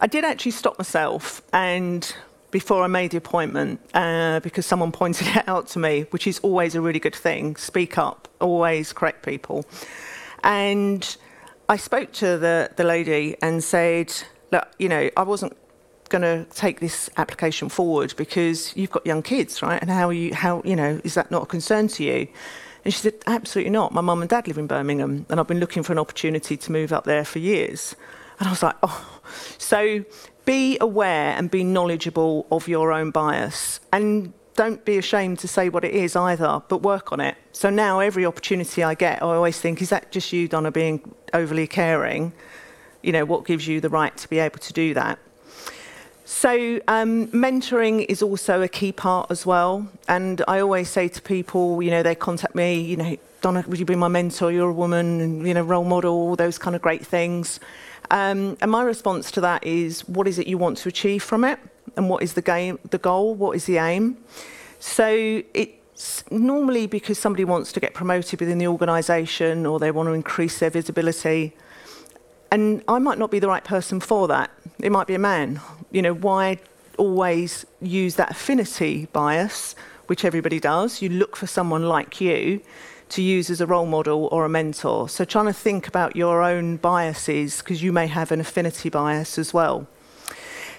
I 0.00 0.06
did 0.06 0.24
actually 0.24 0.52
stop 0.52 0.78
myself 0.78 1.42
and 1.52 2.10
before 2.52 2.82
I 2.82 2.86
made 2.86 3.10
the 3.10 3.18
appointment 3.18 3.82
uh, 3.92 4.40
because 4.40 4.64
someone 4.64 4.92
pointed 5.02 5.26
it 5.26 5.46
out 5.46 5.66
to 5.68 5.78
me, 5.78 6.06
which 6.08 6.26
is 6.26 6.38
always 6.38 6.74
a 6.74 6.80
really 6.80 7.00
good 7.00 7.14
thing. 7.14 7.56
Speak 7.56 7.98
up, 7.98 8.26
always 8.40 8.94
correct 8.94 9.26
people. 9.26 9.66
And 10.42 11.18
I 11.68 11.76
spoke 11.76 12.12
to 12.12 12.38
the, 12.38 12.70
the 12.76 12.84
lady 12.84 13.36
and 13.42 13.62
said, 13.62 14.10
look, 14.52 14.68
you 14.78 14.88
know, 14.88 15.10
I 15.18 15.22
wasn't 15.22 15.54
going 16.08 16.22
to 16.22 16.44
take 16.54 16.80
this 16.80 17.10
application 17.16 17.68
forward 17.68 18.14
because 18.16 18.76
you've 18.76 18.90
got 18.90 19.04
young 19.06 19.22
kids, 19.22 19.62
right? 19.62 19.80
And 19.80 19.90
how 19.90 20.08
are 20.08 20.12
you, 20.12 20.34
how, 20.34 20.62
you 20.64 20.76
know, 20.76 21.00
is 21.04 21.14
that 21.14 21.30
not 21.30 21.42
a 21.42 21.46
concern 21.46 21.88
to 21.88 22.04
you? 22.04 22.28
And 22.84 22.92
she 22.92 23.00
said, 23.00 23.14
absolutely 23.26 23.70
not. 23.70 23.92
My 23.92 24.00
mum 24.00 24.20
and 24.20 24.28
dad 24.28 24.46
live 24.46 24.58
in 24.58 24.66
Birmingham 24.66 25.26
and 25.28 25.40
I've 25.40 25.46
been 25.46 25.60
looking 25.60 25.82
for 25.82 25.92
an 25.92 25.98
opportunity 25.98 26.56
to 26.56 26.72
move 26.72 26.92
up 26.92 27.04
there 27.04 27.24
for 27.24 27.38
years. 27.38 27.96
And 28.38 28.48
I 28.48 28.50
was 28.50 28.62
like, 28.62 28.76
oh. 28.82 29.20
So 29.58 30.04
be 30.44 30.76
aware 30.80 31.34
and 31.36 31.50
be 31.50 31.64
knowledgeable 31.64 32.46
of 32.50 32.68
your 32.68 32.92
own 32.92 33.10
bias. 33.10 33.80
And 33.92 34.32
don't 34.54 34.84
be 34.84 34.98
ashamed 34.98 35.38
to 35.40 35.48
say 35.48 35.68
what 35.68 35.84
it 35.84 35.94
is 35.94 36.14
either, 36.14 36.62
but 36.68 36.82
work 36.82 37.12
on 37.12 37.20
it. 37.20 37.36
So 37.52 37.70
now 37.70 38.00
every 38.00 38.26
opportunity 38.26 38.82
I 38.82 38.94
get, 38.94 39.22
I 39.22 39.26
always 39.26 39.58
think, 39.58 39.80
is 39.82 39.90
that 39.90 40.12
just 40.12 40.32
you, 40.32 40.46
Donna, 40.46 40.70
being 40.70 41.14
overly 41.32 41.66
caring? 41.66 42.32
You 43.02 43.12
know, 43.12 43.24
what 43.24 43.44
gives 43.46 43.66
you 43.66 43.80
the 43.80 43.88
right 43.88 44.16
to 44.16 44.28
be 44.28 44.38
able 44.38 44.58
to 44.58 44.72
do 44.72 44.94
that? 44.94 45.18
So, 46.26 46.80
um, 46.88 47.26
mentoring 47.28 48.06
is 48.08 48.22
also 48.22 48.62
a 48.62 48.68
key 48.68 48.92
part 48.92 49.30
as 49.30 49.44
well. 49.44 49.86
And 50.08 50.42
I 50.48 50.60
always 50.60 50.88
say 50.88 51.06
to 51.08 51.20
people, 51.20 51.82
you 51.82 51.90
know, 51.90 52.02
they 52.02 52.14
contact 52.14 52.54
me, 52.54 52.80
you 52.80 52.96
know, 52.96 53.16
Donna, 53.42 53.62
would 53.68 53.78
you 53.78 53.84
be 53.84 53.94
my 53.94 54.08
mentor? 54.08 54.50
You're 54.50 54.70
a 54.70 54.72
woman, 54.72 55.20
and, 55.20 55.46
you 55.46 55.52
know, 55.52 55.62
role 55.62 55.84
model, 55.84 56.12
all 56.12 56.34
those 56.34 56.56
kind 56.56 56.74
of 56.74 56.80
great 56.80 57.04
things. 57.06 57.60
Um, 58.10 58.56
and 58.62 58.70
my 58.70 58.82
response 58.82 59.30
to 59.32 59.42
that 59.42 59.64
is, 59.66 60.08
what 60.08 60.26
is 60.26 60.38
it 60.38 60.46
you 60.46 60.56
want 60.56 60.78
to 60.78 60.88
achieve 60.88 61.22
from 61.22 61.44
it? 61.44 61.58
And 61.96 62.08
what 62.08 62.22
is 62.22 62.32
the 62.32 62.42
game, 62.42 62.78
the 62.88 62.98
goal? 62.98 63.34
What 63.34 63.54
is 63.54 63.66
the 63.66 63.76
aim? 63.76 64.16
So 64.80 65.42
it's 65.52 66.24
normally 66.30 66.86
because 66.86 67.18
somebody 67.18 67.44
wants 67.44 67.70
to 67.72 67.80
get 67.80 67.92
promoted 67.92 68.40
within 68.40 68.56
the 68.56 68.66
organisation 68.66 69.66
or 69.66 69.78
they 69.78 69.90
want 69.90 70.08
to 70.08 70.14
increase 70.14 70.58
their 70.58 70.70
visibility. 70.70 71.54
And 72.54 72.84
I 72.86 73.00
might 73.00 73.18
not 73.18 73.32
be 73.32 73.40
the 73.40 73.48
right 73.48 73.64
person 73.64 73.98
for 73.98 74.28
that. 74.28 74.48
It 74.78 74.92
might 74.92 75.08
be 75.08 75.16
a 75.16 75.18
man. 75.18 75.60
You 75.90 76.02
know, 76.02 76.14
why 76.14 76.60
always 76.98 77.66
use 77.82 78.14
that 78.14 78.30
affinity 78.30 79.08
bias, 79.12 79.74
which 80.06 80.24
everybody 80.24 80.60
does? 80.60 81.02
You 81.02 81.08
look 81.08 81.34
for 81.34 81.48
someone 81.48 81.88
like 81.88 82.20
you 82.20 82.60
to 83.08 83.22
use 83.22 83.50
as 83.50 83.60
a 83.60 83.66
role 83.66 83.86
model 83.86 84.28
or 84.30 84.44
a 84.44 84.48
mentor. 84.48 85.08
So 85.08 85.24
trying 85.24 85.46
to 85.46 85.52
think 85.52 85.88
about 85.88 86.14
your 86.14 86.42
own 86.42 86.76
biases, 86.76 87.58
because 87.58 87.82
you 87.82 87.92
may 87.92 88.06
have 88.06 88.30
an 88.30 88.38
affinity 88.38 88.88
bias 88.88 89.36
as 89.36 89.52
well. 89.52 89.88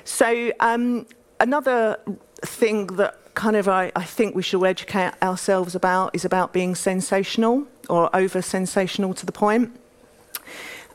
So 0.05 0.53
um, 0.61 1.05
another 1.41 1.99
thing 2.39 2.87
that 3.01 3.19
kind 3.33 3.57
of 3.57 3.67
I, 3.67 3.91
I 3.97 4.05
think 4.05 4.33
we 4.33 4.43
should 4.43 4.63
educate 4.63 5.11
ourselves 5.21 5.75
about 5.75 6.15
is 6.15 6.23
about 6.23 6.53
being 6.53 6.73
sensational 6.73 7.67
or 7.89 8.15
over 8.15 8.41
sensational 8.41 9.13
to 9.15 9.25
the 9.25 9.33
point. 9.33 9.77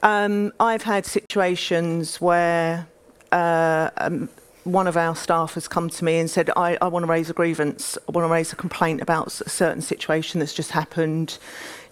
Um, 0.03 0.53
I've 0.59 0.83
had 0.83 1.05
situations 1.05 2.21
where 2.21 2.87
uh, 3.33 3.91
um, 3.99 4.29
one 4.65 4.87
of 4.87 4.97
our 4.97 5.15
staff 5.15 5.55
has 5.55 5.69
come 5.69 5.91
to 5.91 6.05
me 6.05 6.19
and 6.19 6.31
said, 6.31 6.51
I, 6.57 6.79
I 6.81 6.89
want 6.89 7.05
to 7.05 7.11
raise 7.11 7.29
a 7.31 7.33
grievance, 7.33 7.99
I 8.09 8.13
want 8.13 8.27
to 8.27 8.33
raise 8.33 8.53
a 8.53 8.57
complaint 8.57 9.01
about 9.01 9.41
a 9.41 9.49
certain 9.49 9.83
situation 9.83 10.41
that's 10.41 10.55
just 10.55 10.71
happened. 10.71 11.39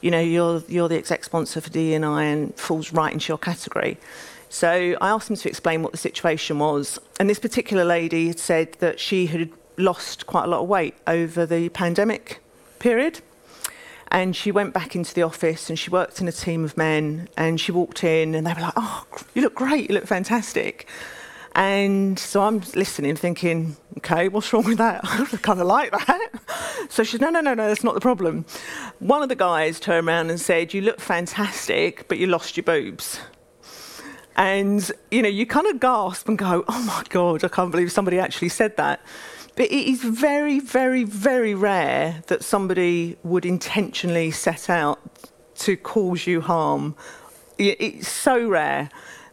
You 0.01 0.11
know, 0.11 0.21
you're, 0.21 0.63
you're 0.69 0.89
the 0.89 0.97
exec 0.97 1.25
sponsor 1.25 1.61
for 1.61 1.71
D&I 1.71 2.25
and 2.25 2.55
falls 2.55 2.93
right 2.93 3.13
into 3.13 3.29
your 3.29 3.39
category. 3.39 3.99
So 4.49 4.97
I 5.01 5.09
asked 5.09 5.29
them 5.29 5.37
to 5.37 5.49
explain 5.49 5.83
what 5.83 5.93
the 5.93 5.99
situation 5.99 6.59
was. 6.59 6.99
And 7.21 7.29
this 7.29 7.39
particular 7.39 7.85
lady 7.85 8.29
had 8.29 8.39
said 8.39 8.73
that 8.75 8.99
she 8.99 9.27
had 9.27 9.51
lost 9.77 10.27
quite 10.27 10.45
a 10.45 10.49
lot 10.49 10.63
of 10.63 10.69
weight 10.69 10.95
over 11.07 11.45
the 11.45 11.69
pandemic 11.71 12.41
period. 12.79 13.21
And 14.11 14.35
she 14.35 14.51
went 14.51 14.73
back 14.73 14.97
into 14.97 15.15
the 15.15 15.23
office 15.23 15.69
and 15.69 15.79
she 15.79 15.91
worked 15.91 16.21
in 16.21 16.29
a 16.29 16.33
team 16.33 16.65
of 16.65 16.77
men. 16.77 17.29
And 17.37 17.61
she 17.61 17.73
walked 17.73 18.05
in 18.05 18.35
and 18.35 18.47
they 18.47 18.55
were 18.55 18.61
like, 18.61 18.75
Oh, 18.77 19.05
you 19.35 19.43
look 19.43 19.55
great, 19.55 19.91
you 19.91 19.95
look 19.95 20.07
fantastic. 20.07 20.89
And 21.55 22.19
so 22.19 22.43
I'm 22.43 22.61
listening, 22.77 23.17
thinking, 23.17 23.77
okay, 23.97 24.29
what's 24.29 24.53
wrong 24.53 24.65
with 24.65 24.79
that? 24.79 25.01
I 25.05 25.25
kind 25.39 25.61
of 25.61 25.67
like 25.67 25.91
that. 25.91 26.31
So 26.89 27.03
she 27.03 27.13
said, 27.13 27.21
no, 27.21 27.31
no, 27.31 27.41
no, 27.41 27.53
no, 27.53 27.67
that's 27.67 27.83
not 27.83 27.95
the 27.95 28.01
problem. 28.01 28.45
One 29.01 29.23
of 29.23 29.29
the 29.29 29.35
guys 29.35 29.81
turned 29.81 30.07
around 30.07 30.31
and 30.31 30.41
said, 30.41 30.73
you 30.73 30.83
look 30.83 31.01
fantastic, 31.01 32.07
but 32.07 32.19
you 32.19 32.29
lost 32.29 32.57
your 32.57 32.65
boobs. 32.65 33.21
And, 34.37 34.89
you 35.11 35.21
know, 35.21 35.29
you 35.29 35.47
kind 35.47 35.67
of 35.67 35.81
gasp 35.81 36.29
and 36.29 36.39
go, 36.39 36.65
oh 36.69 36.83
my 36.85 37.03
God, 37.09 37.43
I 37.43 37.49
can't 37.49 37.73
believe 37.73 37.91
somebody 37.91 38.21
actually 38.21 38.51
said 38.51 38.77
that. 38.77 39.01
But 39.59 39.73
it 39.73 39.91
is 39.91 40.05
very, 40.05 40.61
very, 40.61 41.03
very 41.03 41.53
rare 41.53 42.23
that 42.29 42.45
somebody 42.45 43.17
would 43.25 43.45
intentionally 43.45 44.31
set 44.31 44.71
out 44.71 45.01
to 45.57 45.77
cause 45.77 46.29
you 46.29 46.41
harm. 46.41 46.95
It's 47.59 48.07
so 48.07 48.49
rare 48.49 48.89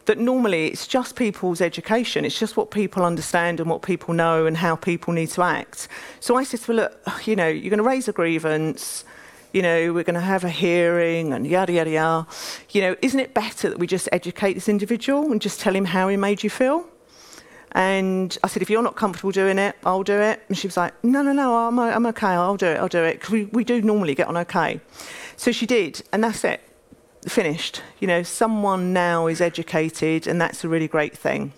that 0.06 0.18
normally 0.18 0.66
it's 0.66 0.88
just 0.88 1.14
people's 1.14 1.60
education. 1.60 2.24
It's 2.24 2.36
just 2.36 2.56
what 2.56 2.72
people 2.72 3.04
understand 3.04 3.60
and 3.60 3.70
what 3.70 3.82
people 3.82 4.14
know 4.14 4.46
and 4.46 4.56
how 4.56 4.74
people 4.74 5.12
need 5.12 5.28
to 5.28 5.42
act. 5.42 5.86
So 6.18 6.34
I 6.34 6.42
said 6.42 6.58
her, 6.62 6.74
look, 6.74 6.98
you 7.24 7.36
know, 7.36 7.46
you're 7.46 7.70
going 7.70 7.78
to 7.78 7.84
raise 7.84 8.08
a 8.08 8.12
grievance 8.12 9.04
you 9.52 9.62
know, 9.62 9.92
we're 9.94 10.04
going 10.04 10.14
to 10.14 10.20
have 10.20 10.44
a 10.44 10.50
hearing 10.50 11.32
and 11.32 11.46
yada, 11.46 11.72
yada, 11.72 11.88
yada. 11.88 12.26
You 12.70 12.82
know, 12.82 12.96
isn't 13.00 13.20
it 13.20 13.32
better 13.32 13.70
that 13.70 13.78
we 13.78 13.86
just 13.86 14.06
educate 14.12 14.52
this 14.52 14.68
individual 14.68 15.30
and 15.32 15.40
just 15.40 15.60
tell 15.60 15.74
him 15.74 15.86
how 15.86 16.08
he 16.08 16.16
made 16.18 16.42
you 16.42 16.50
feel? 16.50 16.86
And 17.76 18.36
I 18.42 18.48
said, 18.48 18.62
if 18.62 18.70
you're 18.70 18.82
not 18.82 18.96
comfortable 18.96 19.32
doing 19.32 19.58
it, 19.58 19.76
I'll 19.84 20.02
do 20.02 20.18
it. 20.18 20.42
And 20.48 20.56
she 20.56 20.66
was 20.66 20.78
like, 20.78 20.94
no, 21.04 21.20
no, 21.20 21.34
no, 21.34 21.68
I'm, 21.68 21.78
I'm 21.78 22.06
okay, 22.06 22.28
I'll 22.28 22.56
do 22.56 22.68
it, 22.68 22.78
I'll 22.78 22.88
do 22.88 23.04
it. 23.04 23.20
Because 23.20 23.30
we, 23.30 23.44
we 23.44 23.64
do 23.64 23.82
normally 23.82 24.14
get 24.14 24.28
on 24.28 24.36
okay. 24.38 24.80
So 25.36 25.52
she 25.52 25.66
did, 25.66 26.02
and 26.10 26.24
that's 26.24 26.42
it, 26.42 26.62
finished. 27.28 27.82
You 28.00 28.06
know, 28.08 28.22
someone 28.22 28.94
now 28.94 29.26
is 29.26 29.42
educated, 29.42 30.26
and 30.26 30.40
that's 30.40 30.64
a 30.64 30.68
really 30.70 30.88
great 30.88 31.14
thing. 31.14 31.52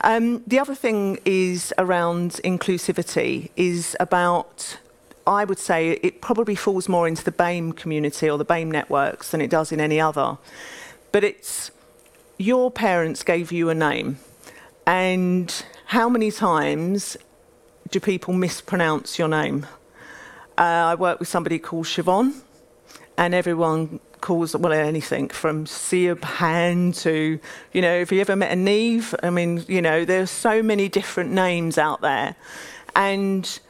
Um, 0.00 0.44
the 0.46 0.58
other 0.58 0.74
thing 0.74 1.18
is 1.26 1.74
around 1.76 2.40
inclusivity, 2.42 3.50
is 3.54 3.94
about 4.00 4.78
I 5.26 5.44
would 5.44 5.58
say 5.58 5.90
it 5.90 6.22
probably 6.22 6.54
falls 6.54 6.88
more 6.88 7.06
into 7.06 7.22
the 7.22 7.32
BAME 7.32 7.76
community 7.76 8.30
or 8.30 8.38
the 8.38 8.46
BAME 8.46 8.70
networks 8.70 9.30
than 9.30 9.42
it 9.42 9.50
does 9.50 9.72
in 9.72 9.78
any 9.78 10.00
other. 10.00 10.38
But 11.12 11.22
it's 11.22 11.70
your 12.38 12.70
parents 12.70 13.22
gave 13.22 13.52
you 13.52 13.68
a 13.68 13.74
name, 13.74 14.20
and 14.88 15.66
how 15.84 16.08
many 16.08 16.30
times 16.30 17.18
do 17.90 18.00
people 18.00 18.32
mispronounce 18.32 19.18
your 19.18 19.28
name? 19.28 19.66
Uh, 20.56 20.62
I 20.62 20.94
work 20.94 21.18
with 21.18 21.28
somebody 21.28 21.58
called 21.58 21.84
Siobhan, 21.84 22.34
and 23.18 23.34
everyone 23.34 24.00
calls 24.22 24.56
well 24.56 24.72
anything 24.72 25.28
from 25.28 25.66
Siobhan 25.66 26.98
to 27.02 27.38
you 27.72 27.82
know. 27.82 27.98
Have 27.98 28.10
you 28.10 28.22
ever 28.22 28.34
met 28.34 28.50
a 28.50 28.56
Neve? 28.56 29.14
I 29.22 29.28
mean, 29.28 29.62
you 29.68 29.82
know, 29.82 30.06
there's 30.06 30.30
so 30.30 30.62
many 30.62 30.88
different 30.88 31.32
names 31.32 31.76
out 31.76 32.00
there, 32.00 32.34
and 32.96 33.60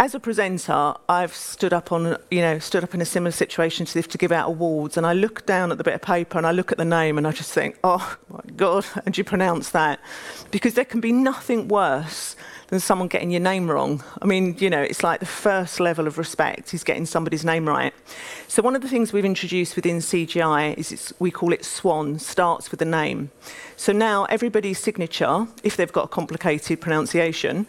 as 0.00 0.14
a 0.14 0.20
presenter, 0.20 0.94
I've 1.08 1.34
stood 1.34 1.72
up 1.72 1.90
on, 1.90 2.16
you 2.30 2.40
know, 2.40 2.60
stood 2.60 2.84
up 2.84 2.94
in 2.94 3.00
a 3.00 3.04
similar 3.04 3.32
situation 3.32 3.84
to 3.84 3.94
this 3.94 4.06
to 4.08 4.18
give 4.18 4.30
out 4.30 4.48
awards, 4.48 4.96
and 4.96 5.04
I 5.04 5.12
look 5.12 5.44
down 5.44 5.72
at 5.72 5.78
the 5.78 5.84
bit 5.84 5.94
of 5.94 6.02
paper 6.02 6.38
and 6.38 6.46
I 6.46 6.52
look 6.52 6.70
at 6.70 6.78
the 6.78 6.84
name 6.84 7.18
and 7.18 7.26
I 7.26 7.32
just 7.32 7.52
think, 7.52 7.76
oh 7.82 8.16
my 8.28 8.40
God, 8.56 8.84
how 8.94 9.00
do 9.02 9.18
you 9.18 9.24
pronounce 9.24 9.70
that? 9.70 9.98
Because 10.52 10.74
there 10.74 10.84
can 10.84 11.00
be 11.00 11.10
nothing 11.10 11.66
worse 11.66 12.36
than 12.68 12.78
someone 12.80 13.08
getting 13.08 13.30
your 13.30 13.40
name 13.40 13.68
wrong. 13.68 14.04
I 14.20 14.26
mean, 14.26 14.54
you 14.58 14.70
know, 14.70 14.82
it's 14.82 15.02
like 15.02 15.20
the 15.20 15.26
first 15.26 15.80
level 15.80 16.06
of 16.06 16.18
respect 16.18 16.74
is 16.74 16.84
getting 16.84 17.06
somebody's 17.06 17.44
name 17.44 17.66
right. 17.66 17.94
So 18.46 18.62
one 18.62 18.76
of 18.76 18.82
the 18.82 18.88
things 18.88 19.12
we've 19.12 19.24
introduced 19.24 19.74
within 19.74 19.98
CGI 19.98 20.76
is 20.76 21.14
we 21.18 21.30
call 21.30 21.52
it 21.52 21.64
SWAN, 21.64 22.18
starts 22.18 22.70
with 22.70 22.78
the 22.78 22.86
name. 22.86 23.30
So 23.76 23.92
now 23.92 24.24
everybody's 24.26 24.78
signature, 24.78 25.46
if 25.64 25.76
they've 25.76 25.92
got 25.92 26.04
a 26.04 26.08
complicated 26.08 26.80
pronunciation, 26.80 27.66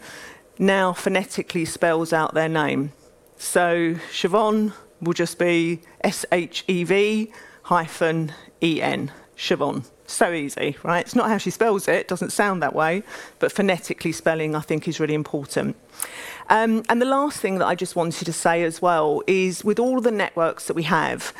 now 0.60 0.92
phonetically 0.92 1.64
spells 1.64 2.12
out 2.12 2.34
their 2.34 2.48
name. 2.48 2.92
So 3.38 3.94
Siobhan 4.12 4.72
will 5.00 5.14
just 5.14 5.38
be 5.38 5.80
S 6.02 6.26
H 6.30 6.62
E 6.68 6.84
V 6.84 7.32
hyphen 7.64 8.32
E 8.62 8.80
N. 8.82 9.10
Siobhan. 9.36 9.86
So 10.06 10.32
easy, 10.32 10.76
right? 10.82 11.00
It's 11.00 11.14
not 11.14 11.28
how 11.28 11.38
she 11.38 11.50
spells 11.50 11.88
it, 11.88 11.94
it 11.94 12.08
doesn't 12.08 12.30
sound 12.30 12.62
that 12.62 12.74
way, 12.74 13.02
but 13.38 13.52
phonetically 13.52 14.12
spelling 14.12 14.54
I 14.54 14.60
think 14.60 14.86
is 14.86 15.00
really 15.00 15.14
important. 15.14 15.76
Um, 16.50 16.82
and 16.88 17.00
the 17.00 17.06
last 17.06 17.40
thing 17.40 17.58
that 17.58 17.66
I 17.66 17.74
just 17.74 17.96
wanted 17.96 18.24
to 18.26 18.32
say 18.32 18.62
as 18.64 18.82
well 18.82 19.22
is 19.26 19.64
with 19.64 19.78
all 19.78 20.00
the 20.00 20.10
networks 20.10 20.66
that 20.66 20.74
we 20.74 20.82
have, 20.82 21.32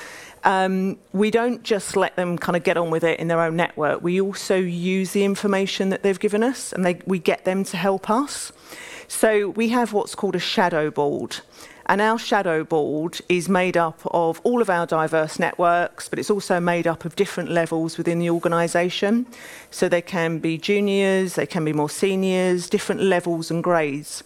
um, 0.45 0.99
we 1.13 1.31
don't 1.31 1.63
just 1.63 1.97
let 1.97 2.17
them 2.17 2.39
kind 2.39 2.57
of 2.57 2.65
get 2.65 2.77
on 2.77 2.91
with 2.91 3.05
it 3.05 3.21
in 3.21 3.29
their 3.29 3.41
own 3.41 3.57
network. 3.57 4.03
We 4.03 4.21
also 4.21 4.57
use 4.57 5.13
the 5.13 5.25
information 5.25 5.91
that 5.91 6.03
they've 6.03 6.19
given 6.19 6.43
us 6.43 6.73
and 6.73 6.85
they, 6.85 7.01
we 7.07 7.19
get 7.19 7.45
them 7.45 7.65
to 7.65 7.77
help 7.77 8.09
us. 8.09 8.53
So 9.09 9.49
we 9.51 9.69
have 9.71 9.93
what's 9.93 10.15
called 10.15 10.37
a 10.37 10.41
shadow 10.41 10.91
board. 10.91 11.39
And 11.87 12.01
our 12.01 12.19
shadow 12.19 12.63
board 12.63 13.19
is 13.29 13.49
made 13.49 13.77
up 13.77 14.01
of 14.13 14.41
all 14.45 14.63
of 14.63 14.71
our 14.71 14.87
diverse 14.87 15.41
networks, 15.41 16.09
but 16.09 16.21
it's 16.21 16.31
also 16.31 16.61
made 16.61 16.87
up 16.87 17.05
of 17.05 17.17
different 17.17 17.51
levels 17.51 17.99
within 17.99 18.21
the 18.21 18.31
organisation. 18.31 19.27
So 19.73 19.89
they 19.89 20.01
can 20.01 20.39
be 20.39 20.57
juniors, 20.57 21.35
they 21.35 21.47
can 21.47 21.65
be 21.65 21.73
more 21.73 21.91
seniors, 21.91 22.71
different 22.71 23.03
levels 23.03 23.51
and 23.51 23.63
grades. 23.65 24.23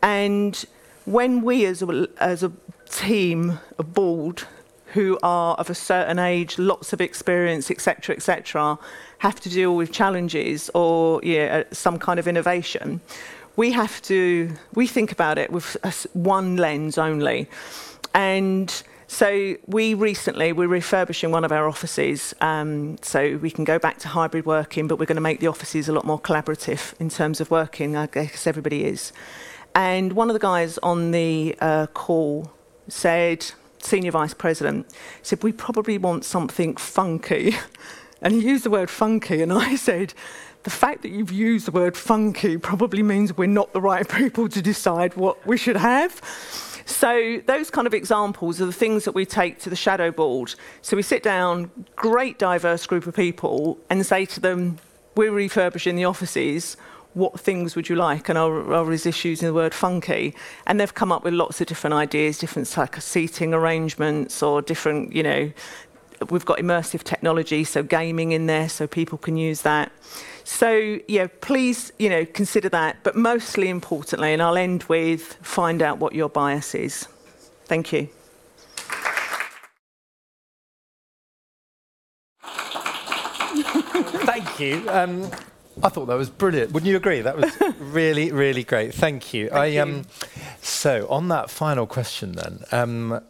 And 0.00 0.64
when 1.04 1.42
we 1.42 1.64
as 1.64 1.82
a, 1.82 2.08
as 2.18 2.44
a 2.44 2.52
team, 2.88 3.58
a 3.78 3.82
board, 3.82 4.44
who 4.92 5.18
are 5.22 5.54
of 5.56 5.70
a 5.70 5.74
certain 5.74 6.18
age, 6.18 6.58
lots 6.58 6.92
of 6.92 7.00
experience, 7.00 7.70
etc., 7.70 8.14
etc., 8.14 8.78
have 9.18 9.40
to 9.40 9.48
deal 9.48 9.76
with 9.76 9.92
challenges 9.92 10.70
or 10.74 11.20
yeah, 11.22 11.64
some 11.72 11.98
kind 11.98 12.18
of 12.18 12.26
innovation, 12.26 13.00
we 13.56 13.72
have 13.72 14.00
to, 14.02 14.50
we 14.74 14.86
think 14.86 15.12
about 15.12 15.38
it 15.38 15.50
with 15.50 15.76
one 16.12 16.56
lens 16.56 16.98
only. 16.98 17.48
And 18.14 18.82
so 19.06 19.56
we 19.66 19.94
recently, 19.94 20.52
we're 20.52 20.68
refurbishing 20.68 21.30
one 21.30 21.44
of 21.44 21.52
our 21.52 21.68
offices 21.68 22.34
um, 22.40 22.96
so 23.02 23.36
we 23.42 23.50
can 23.50 23.64
go 23.64 23.78
back 23.78 23.98
to 24.00 24.08
hybrid 24.08 24.46
working, 24.46 24.88
but 24.88 24.98
we're 24.98 25.06
going 25.06 25.16
to 25.16 25.22
make 25.22 25.40
the 25.40 25.48
offices 25.48 25.88
a 25.88 25.92
lot 25.92 26.04
more 26.04 26.18
collaborative 26.18 26.98
in 26.98 27.10
terms 27.10 27.40
of 27.40 27.50
working, 27.50 27.94
I 27.94 28.06
guess 28.06 28.46
everybody 28.46 28.84
is. 28.84 29.12
And 29.74 30.14
one 30.14 30.28
of 30.30 30.34
the 30.34 30.40
guys 30.40 30.78
on 30.78 31.10
the 31.10 31.56
uh, 31.60 31.86
call 31.88 32.52
said, 32.88 33.52
Senior 33.84 34.12
Vice 34.12 34.34
President, 34.34 34.86
said, 35.22 35.42
we 35.42 35.52
probably 35.52 35.98
want 35.98 36.24
something 36.24 36.76
funky. 36.76 37.56
And 38.24 38.32
he 38.32 38.40
used 38.40 38.64
the 38.64 38.70
word 38.70 38.88
funky, 38.88 39.42
and 39.42 39.52
I 39.52 39.74
said, 39.74 40.14
the 40.62 40.70
fact 40.70 41.02
that 41.02 41.08
you've 41.08 41.32
used 41.32 41.66
the 41.66 41.72
word 41.72 41.96
funky 41.96 42.56
probably 42.56 43.02
means 43.02 43.36
we're 43.36 43.46
not 43.46 43.72
the 43.72 43.80
right 43.80 44.08
people 44.08 44.48
to 44.48 44.62
decide 44.62 45.14
what 45.14 45.44
we 45.44 45.56
should 45.56 45.76
have. 45.76 46.20
So, 46.84 47.40
those 47.46 47.70
kind 47.70 47.86
of 47.86 47.94
examples 47.94 48.60
are 48.60 48.66
the 48.66 48.72
things 48.72 49.04
that 49.04 49.12
we 49.12 49.24
take 49.24 49.58
to 49.60 49.70
the 49.70 49.76
shadow 49.76 50.10
board. 50.10 50.54
So, 50.82 50.96
we 50.96 51.02
sit 51.02 51.22
down, 51.22 51.70
great 51.96 52.38
diverse 52.38 52.86
group 52.86 53.06
of 53.06 53.14
people, 53.14 53.78
and 53.90 54.04
say 54.04 54.24
to 54.26 54.40
them, 54.40 54.78
We're 55.16 55.32
refurbishing 55.32 55.96
the 55.96 56.04
offices. 56.04 56.76
What 57.14 57.38
things 57.38 57.76
would 57.76 57.88
you 57.88 57.96
like? 57.96 58.28
And 58.28 58.38
I'll, 58.38 58.74
I'll 58.74 58.84
using 59.24 59.46
the 59.46 59.54
word 59.54 59.74
funky. 59.74 60.34
And 60.66 60.80
they've 60.80 60.94
come 60.94 61.12
up 61.12 61.24
with 61.24 61.34
lots 61.34 61.60
of 61.60 61.66
different 61.66 61.94
ideas, 61.94 62.38
different 62.38 62.74
like 62.76 63.00
seating 63.00 63.52
arrangements, 63.52 64.42
or 64.42 64.62
different, 64.62 65.12
you 65.12 65.22
know, 65.22 65.52
we've 66.30 66.44
got 66.44 66.58
immersive 66.58 67.02
technology, 67.02 67.64
so 67.64 67.82
gaming 67.82 68.32
in 68.32 68.46
there, 68.46 68.68
so 68.68 68.86
people 68.86 69.18
can 69.18 69.36
use 69.36 69.62
that. 69.62 69.92
So, 70.44 70.98
yeah, 71.08 71.28
please, 71.40 71.92
you 71.98 72.08
know, 72.08 72.24
consider 72.24 72.68
that. 72.70 72.96
But 73.02 73.16
mostly 73.16 73.68
importantly, 73.68 74.32
and 74.32 74.42
I'll 74.42 74.56
end 74.56 74.84
with 74.84 75.34
find 75.42 75.82
out 75.82 75.98
what 75.98 76.14
your 76.14 76.28
bias 76.28 76.74
is. 76.74 77.06
Thank 77.66 77.92
you. 77.92 78.08
Thank 84.24 84.60
you. 84.60 84.84
Um, 84.88 85.30
I 85.82 85.88
thought 85.88 86.06
that 86.06 86.16
was 86.16 86.30
brilliant. 86.30 86.72
Wouldn't 86.72 86.88
you 86.88 86.96
agree? 86.96 87.20
That 87.20 87.36
was 87.36 87.56
really, 87.78 88.30
really 88.32 88.64
great. 88.64 88.94
Thank 88.94 89.32
you. 89.32 89.48
Thank 89.48 89.76
I, 89.76 89.78
um, 89.78 89.96
you. 89.96 90.04
So, 90.60 91.06
on 91.08 91.28
that 91.28 91.50
final 91.50 91.86
question, 91.86 92.32
then, 92.32 92.64
um, 92.72 93.22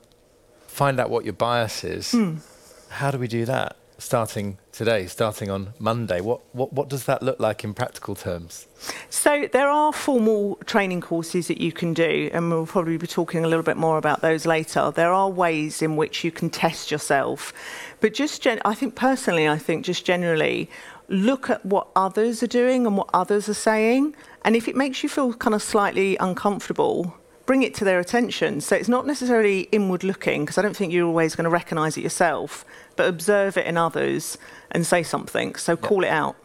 find 0.66 0.98
out 0.98 1.10
what 1.10 1.24
your 1.24 1.34
bias 1.34 1.84
is. 1.84 2.12
Mm. 2.12 2.40
How 2.88 3.10
do 3.10 3.18
we 3.18 3.28
do 3.28 3.44
that? 3.44 3.76
starting 4.02 4.58
today, 4.72 5.06
starting 5.06 5.50
on 5.50 5.72
Monday. 5.78 6.20
What, 6.20 6.40
what, 6.52 6.72
what 6.72 6.88
does 6.88 7.04
that 7.04 7.22
look 7.22 7.38
like 7.38 7.64
in 7.64 7.72
practical 7.72 8.14
terms? 8.14 8.66
So, 9.10 9.48
there 9.52 9.70
are 9.70 9.92
formal 9.92 10.56
training 10.66 11.00
courses 11.00 11.48
that 11.48 11.60
you 11.60 11.72
can 11.72 11.94
do, 11.94 12.28
and 12.32 12.50
we'll 12.50 12.66
probably 12.66 12.96
be 12.96 13.06
talking 13.06 13.44
a 13.44 13.48
little 13.48 13.62
bit 13.62 13.76
more 13.76 13.98
about 13.98 14.20
those 14.20 14.44
later. 14.44 14.90
There 14.90 15.12
are 15.12 15.30
ways 15.30 15.82
in 15.82 15.96
which 15.96 16.24
you 16.24 16.32
can 16.32 16.50
test 16.50 16.90
yourself. 16.90 17.52
But 18.00 18.12
just, 18.12 18.42
gen- 18.42 18.60
I 18.64 18.74
think 18.74 18.96
personally, 18.96 19.48
I 19.48 19.58
think 19.58 19.84
just 19.84 20.04
generally, 20.04 20.68
look 21.08 21.50
at 21.50 21.64
what 21.64 21.88
others 21.94 22.42
are 22.42 22.48
doing 22.48 22.86
and 22.86 22.96
what 22.96 23.10
others 23.12 23.48
are 23.48 23.54
saying. 23.54 24.14
And 24.44 24.56
if 24.56 24.68
it 24.68 24.76
makes 24.76 25.02
you 25.02 25.08
feel 25.08 25.32
kind 25.34 25.54
of 25.54 25.62
slightly 25.62 26.16
uncomfortable, 26.16 27.14
bring 27.46 27.62
it 27.62 27.74
to 27.74 27.84
their 27.84 28.00
attention. 28.00 28.60
So 28.60 28.76
it's 28.76 28.88
not 28.88 29.06
necessarily 29.06 29.62
inward 29.72 30.04
looking, 30.04 30.44
because 30.44 30.58
I 30.58 30.62
don't 30.62 30.76
think 30.76 30.92
you're 30.92 31.06
always 31.06 31.34
going 31.34 31.44
to 31.44 31.50
recognize 31.50 31.96
it 31.96 32.02
yourself, 32.02 32.64
but 32.96 33.08
observe 33.08 33.56
it 33.56 33.66
in 33.66 33.76
others 33.76 34.38
and 34.70 34.86
say 34.86 35.02
something. 35.02 35.54
So 35.56 35.76
call 35.76 36.04
it 36.04 36.08
out. 36.08 36.36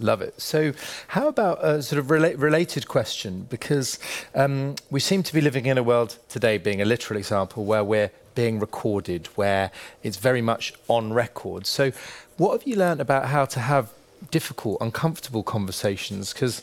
Love 0.00 0.22
it. 0.22 0.40
So, 0.40 0.72
how 1.08 1.28
about 1.28 1.62
a 1.62 1.82
sort 1.82 1.98
of 1.98 2.06
rela- 2.06 2.40
related 2.40 2.88
question? 2.88 3.46
Because 3.50 3.98
um, 4.34 4.76
we 4.90 4.98
seem 4.98 5.22
to 5.22 5.34
be 5.34 5.42
living 5.42 5.66
in 5.66 5.76
a 5.76 5.82
world 5.82 6.16
today, 6.30 6.56
being 6.56 6.80
a 6.80 6.86
literal 6.86 7.18
example, 7.18 7.66
where 7.66 7.84
we're 7.84 8.10
being 8.34 8.58
recorded, 8.58 9.26
where 9.34 9.70
it's 10.02 10.16
very 10.16 10.40
much 10.40 10.72
on 10.88 11.12
record. 11.12 11.66
So, 11.66 11.92
what 12.38 12.52
have 12.52 12.66
you 12.66 12.76
learned 12.76 13.02
about 13.02 13.26
how 13.26 13.44
to 13.44 13.60
have 13.60 13.92
difficult, 14.30 14.78
uncomfortable 14.80 15.42
conversations 15.42 16.32
because 16.32 16.62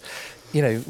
you 0.54 0.62
know, 0.62 0.82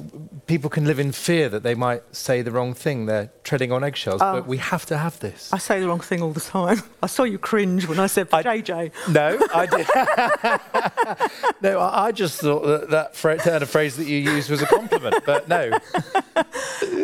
people 0.45 0.69
can 0.69 0.86
live 0.86 0.99
in 0.99 1.12
fear 1.12 1.49
that 1.49 1.63
they 1.63 1.73
might 1.73 2.03
say 2.15 2.41
the 2.41 2.51
wrong 2.51 2.73
thing. 2.73 3.08
They're 3.08 3.32
treading 3.43 3.71
on 3.71 3.84
eggshells, 3.84 4.21
oh. 4.21 4.34
but 4.34 4.47
we 4.47 4.58
have 4.58 4.86
to 4.88 4.97
have 4.97 5.19
this. 5.19 5.51
I 5.51 5.58
say 5.58 5.80
the 5.80 5.88
wrong 5.88 5.99
thing 5.99 6.21
all 6.21 6.32
the 6.32 6.39
time. 6.39 6.84
I 7.03 7.08
saw 7.08 7.23
you 7.23 7.39
cringe 7.39 7.88
when 7.88 7.99
I 7.99 8.08
said 8.08 8.27
I, 8.32 8.43
JJ. 8.43 8.91
No, 9.12 9.39
I 9.53 9.65
did. 9.65 11.62
no, 11.62 11.80
I 11.80 12.12
just 12.12 12.39
thought 12.39 12.65
that 12.65 12.89
that 12.91 13.15
turn 13.43 13.63
of 13.63 13.69
phrase 13.69 13.97
that 13.97 14.06
you 14.06 14.17
used 14.17 14.49
was 14.49 14.62
a 14.62 14.67
compliment, 14.67 15.23
but 15.25 15.47
no. 15.47 15.77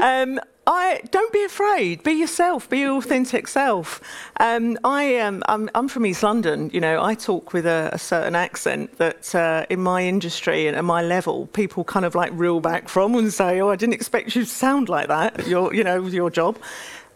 Um, 0.02 0.39
I 0.65 1.02
don't 1.12 1.34
be 1.34 1.43
afraid. 1.43 2.04
Be 2.04 2.13
yourself. 2.13 2.69
Be 2.69 2.80
your 2.80 2.97
authentic 2.97 3.49
self. 3.49 3.99
Um, 4.39 4.78
I 4.86 5.17
um, 5.17 5.43
I'm, 5.47 5.69
I'm, 5.76 5.89
from 5.89 6.06
East 6.06 6.23
London. 6.23 6.69
You 6.73 6.80
know, 6.80 7.04
I 7.04 7.15
talk 7.15 7.52
with 7.52 7.65
a, 7.65 7.89
a 7.91 7.99
certain 7.99 8.34
accent 8.34 8.97
that 8.97 9.36
uh, 9.36 9.65
in 9.69 9.82
my 9.82 10.06
industry 10.06 10.67
and 10.67 10.78
at 10.78 10.86
my 10.86 11.02
level, 11.02 11.47
people 11.47 11.84
kind 11.84 12.06
of 12.06 12.15
like 12.15 12.32
reel 12.34 12.62
back 12.62 12.88
from 12.88 13.13
and 13.15 13.34
say, 13.34 13.60
"Oh, 13.60 13.69
I 13.71 13.76
didn't 13.76 13.93
expect 13.93 14.36
you 14.36 14.43
to 14.43 14.49
sound 14.49 14.88
like 14.88 15.10
that." 15.10 15.47
Your, 15.47 15.73
you 15.73 15.84
know, 15.84 16.02
with 16.02 16.13
your 16.13 16.30
job. 16.30 16.58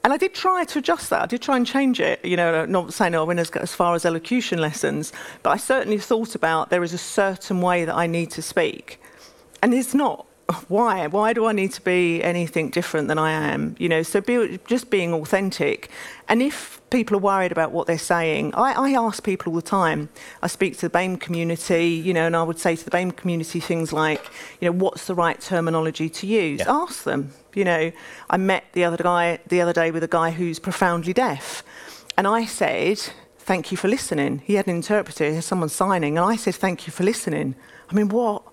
And 0.04 0.14
I 0.14 0.18
did 0.18 0.34
try 0.34 0.64
to 0.66 0.80
adjust 0.80 1.10
that. 1.10 1.22
I 1.22 1.26
did 1.26 1.42
try 1.42 1.56
and 1.58 1.66
change 1.66 2.00
it. 2.02 2.24
You 2.26 2.36
know, 2.36 2.66
not 2.66 2.94
saying 2.94 3.16
oh, 3.16 3.22
I 3.22 3.24
went 3.24 3.40
as, 3.40 3.50
as 3.52 3.74
far 3.74 3.96
as 3.96 4.06
elocution 4.06 4.60
lessons, 4.60 5.14
but 5.44 5.52
I 5.52 5.58
certainly 5.58 6.00
thought 6.00 6.36
about 6.36 6.70
there 6.70 6.84
is 6.84 6.94
a 6.94 6.98
certain 6.98 7.62
way 7.62 7.86
that 7.86 7.96
I 7.96 8.08
need 8.08 8.30
to 8.32 8.42
speak, 8.42 9.02
and 9.64 9.74
it's 9.74 9.94
not 9.94 10.26
why? 10.70 11.08
Why 11.08 11.34
do 11.34 11.46
I 11.46 11.52
need 11.52 11.74
to 11.74 11.82
be 11.82 12.24
anything 12.24 12.70
different 12.70 13.10
than 13.10 13.20
I 13.20 13.32
am? 13.32 13.76
You 13.80 13.90
know, 13.90 14.04
so 14.04 14.22
be, 14.22 14.60
just 14.66 14.90
being 14.90 15.14
authentic. 15.14 15.90
And 16.30 16.42
if 16.42 16.82
people 16.90 17.18
are 17.18 17.20
worried 17.20 17.52
about 17.52 17.72
what 17.72 17.86
they're 17.88 17.98
saying, 17.98 18.54
I, 18.56 18.72
I, 18.74 18.92
ask 18.92 19.24
people 19.24 19.52
all 19.52 19.56
the 19.58 19.62
time. 19.62 20.08
I 20.42 20.48
speak 20.48 20.78
to 20.78 20.88
the 20.88 20.90
BAME 20.90 21.20
community, 21.20 21.88
you 21.88 22.14
know, 22.14 22.26
and 22.26 22.36
I 22.36 22.44
would 22.44 22.60
say 22.60 22.78
to 22.78 22.86
the 22.86 22.92
BAME 22.92 23.16
community 23.18 23.60
things 23.60 23.92
like, 23.92 24.24
you 24.62 24.70
know, 24.70 24.78
what's 24.78 25.06
the 25.08 25.16
right 25.16 25.40
terminology 25.40 26.10
to 26.10 26.28
use? 26.28 26.60
Yeah. 26.60 26.72
Ask 26.72 27.04
them. 27.04 27.34
You 27.54 27.66
know, 27.66 27.92
I 28.30 28.38
met 28.38 28.66
the 28.74 28.86
other 28.86 28.98
guy 28.98 29.40
the 29.48 29.62
other 29.62 29.74
day 29.74 29.92
with 29.92 30.04
a 30.04 30.08
guy 30.08 30.32
who's 30.32 30.60
profoundly 30.60 31.12
deaf, 31.12 31.64
and 32.16 32.28
I 32.28 32.46
said, 32.46 33.00
"Thank 33.40 33.72
you 33.72 33.78
for 33.78 33.88
listening." 33.88 34.44
He 34.46 34.54
had 34.54 34.68
an 34.68 34.76
interpreter, 34.76 35.28
he 35.28 35.36
had 35.36 35.44
someone 35.44 35.70
signing, 35.70 36.20
and 36.20 36.26
I 36.26 36.36
said, 36.36 36.54
"Thank 36.54 36.86
you 36.86 36.94
for 36.94 37.04
listening." 37.04 37.56
I 37.90 37.96
mean, 37.96 38.10
what? 38.10 38.44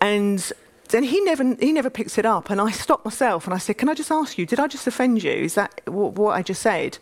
And 0.00 0.52
and 0.94 1.04
he 1.04 1.20
never, 1.20 1.54
he 1.56 1.72
never 1.72 1.90
picks 1.90 2.18
it 2.18 2.26
up. 2.26 2.50
And 2.50 2.60
I 2.60 2.70
stopped 2.70 3.04
myself 3.04 3.44
and 3.46 3.54
I 3.54 3.58
said, 3.58 3.78
Can 3.78 3.88
I 3.88 3.94
just 3.94 4.10
ask 4.10 4.38
you, 4.38 4.46
did 4.46 4.60
I 4.60 4.66
just 4.66 4.86
offend 4.86 5.22
you? 5.22 5.32
Is 5.32 5.54
that 5.54 5.80
what, 5.86 6.14
what 6.14 6.36
I 6.36 6.42
just 6.42 6.62
said? 6.62 6.98